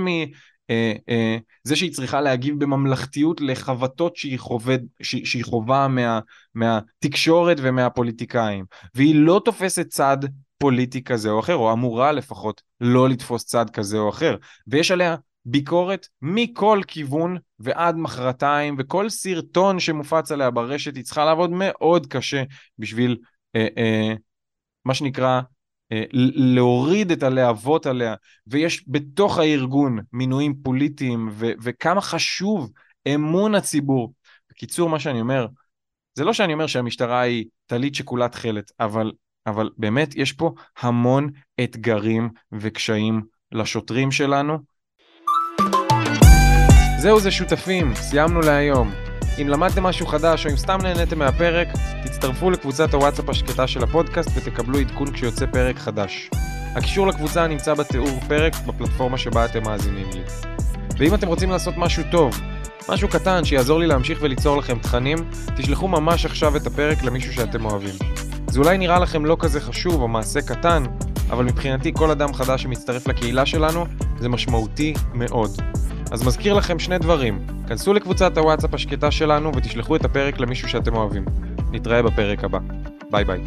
אה, 0.70 0.94
אה, 1.10 1.38
זה 1.64 1.76
שהיא 1.76 1.94
צריכה 1.94 2.22
להגיב 2.22 2.60
בממלכתיות 2.64 3.42
לחבטות 3.42 4.16
שהיא, 4.16 4.40
חובד, 4.40 4.80
שהיא 5.02 5.46
חובה 5.46 5.88
מה, 5.88 6.20
מהתקשורת 6.56 7.58
ומהפוליטיקאים, 7.62 8.66
והיא 8.96 9.16
לא 9.16 9.42
תופסת 9.46 9.88
צד 9.88 10.18
פוליטי 10.58 11.04
כזה 11.04 11.30
או 11.30 11.40
אחר, 11.40 11.56
או 11.56 11.74
אמורה 11.74 12.12
לפחות 12.12 12.62
לא 12.82 13.10
לתפוס 13.10 13.46
צד 13.46 13.70
כזה 13.70 13.98
או 13.98 14.10
אחר, 14.10 14.36
ויש 14.68 14.92
עליה 14.92 15.16
ביקורת 15.46 16.08
מכל 16.22 16.82
כיוון 16.88 17.38
ועד 17.60 17.96
מחרתיים, 17.96 18.76
וכל 18.80 19.10
סרטון 19.10 19.80
שמופץ 19.80 20.32
עליה 20.32 20.52
ברשת 20.52 20.96
היא 20.96 21.04
צריכה 21.04 21.26
לעבוד 21.26 21.50
מאוד 21.54 22.08
קשה 22.08 22.44
בשביל 22.80 23.18
אה, 23.56 23.68
אה, 23.78 24.14
מה 24.86 24.94
שנקרא 24.94 25.42
אה, 25.92 26.04
להוריד 26.36 27.12
את 27.12 27.24
הלהבות 27.24 27.86
עליה, 27.86 28.16
ויש 28.48 28.84
בתוך 28.88 29.38
הארגון 29.38 30.00
מינויים 30.14 30.56
פוליטיים, 30.64 31.30
ו- 31.32 31.52
וכמה 31.62 32.02
חשוב 32.02 32.72
אמון 33.16 33.56
הציבור. 33.56 34.14
בקיצור, 34.52 34.90
מה 34.90 35.00
שאני 35.00 35.22
אומר, 35.22 35.48
זה 36.14 36.24
לא 36.24 36.34
שאני 36.34 36.54
אומר 36.54 36.68
שהמשטרה 36.68 37.22
היא 37.22 37.46
טלית 37.66 37.96
שכולה 37.96 38.30
תכלת, 38.30 38.72
אבל, 38.80 39.12
אבל 39.46 39.70
באמת 39.78 40.16
יש 40.16 40.32
פה 40.32 40.54
המון 40.80 41.30
אתגרים 41.64 42.30
וקשיים 42.52 43.22
לשוטרים 43.52 44.12
שלנו. 44.12 44.58
זהו 47.02 47.20
זה 47.20 47.32
שותפים, 47.32 47.96
סיימנו 47.96 48.42
להיום. 48.42 48.92
אם 49.42 49.50
למדתם 49.50 49.84
משהו 49.84 50.08
חדש 50.08 50.46
או 50.46 50.52
אם 50.52 50.58
סתם 50.58 50.80
נהניתם 50.84 51.20
מהפרק, 51.20 51.68
תצטרפו 52.04 52.50
לקבוצת 52.50 52.94
הוואטסאפ 52.94 53.30
השקטה 53.30 53.68
של 53.68 53.84
הפודקאסט 53.84 54.30
ותקבלו 54.36 54.80
עדכון 54.80 55.12
כשיוצא 55.12 55.46
פרק 55.46 55.80
חדש. 55.80 56.30
הקישור 56.76 57.08
לקבוצה 57.08 57.48
נמצא 57.48 57.74
בתיאור 57.74 58.20
פרק 58.28 58.54
בפלטפורמה 58.66 59.18
שבה 59.18 59.46
אתם 59.46 59.64
מאזינים 59.64 60.08
לי. 60.14 60.22
ואם 60.98 61.14
אתם 61.14 61.28
רוצים 61.28 61.50
לעשות 61.50 61.74
משהו 61.78 62.04
טוב, 62.12 62.42
משהו 62.90 63.08
קטן 63.08 63.46
שיעזור 63.46 63.80
לי 63.80 63.88
להמשיך 63.88 64.20
וליצור 64.22 64.58
לכם 64.58 64.80
תכנים, 64.80 65.18
תשלחו 65.56 65.88
ממש 65.88 66.26
עכשיו 66.26 66.56
את 66.56 66.68
הפרק 66.68 67.04
למישהו 67.04 67.34
שאתם 67.34 67.66
אוהבים. 67.66 67.96
זה 68.48 68.60
אולי 68.60 68.78
נראה 68.78 69.00
לכם 69.00 69.26
לא 69.26 69.38
כזה 69.40 69.62
חשוב 69.62 70.02
או 70.02 70.08
מעשה 70.08 70.42
קטן, 70.42 70.84
אבל 71.30 71.46
מבחינתי 71.46 71.92
כל 71.96 72.12
אדם 72.12 72.34
חדש 72.34 72.64
שמצטרף 72.64 73.08
לקהילה 73.08 73.46
שלנו 73.46 73.86
זה 74.20 74.30
משמעותי 74.30 74.94
מאוד. 75.14 75.62
אז 76.12 76.28
מזכיר 76.28 76.54
לכם 76.54 76.80
שני 76.80 76.98
דברים, 76.98 77.40
כנסו 77.68 77.94
לקבוצת 77.94 78.38
הוואטסאפ 78.38 78.74
השקטה 78.74 79.12
שלנו 79.12 79.52
ותשלחו 79.56 79.96
את 79.96 80.06
הפרק 80.06 80.40
למישהו 80.40 80.70
שאתם 80.70 80.96
אוהבים. 80.96 81.26
נתראה 81.72 82.04
בפרק 82.04 82.44
הבא. 82.44 82.60
ביי 83.12 83.26
ביי. 83.26 83.42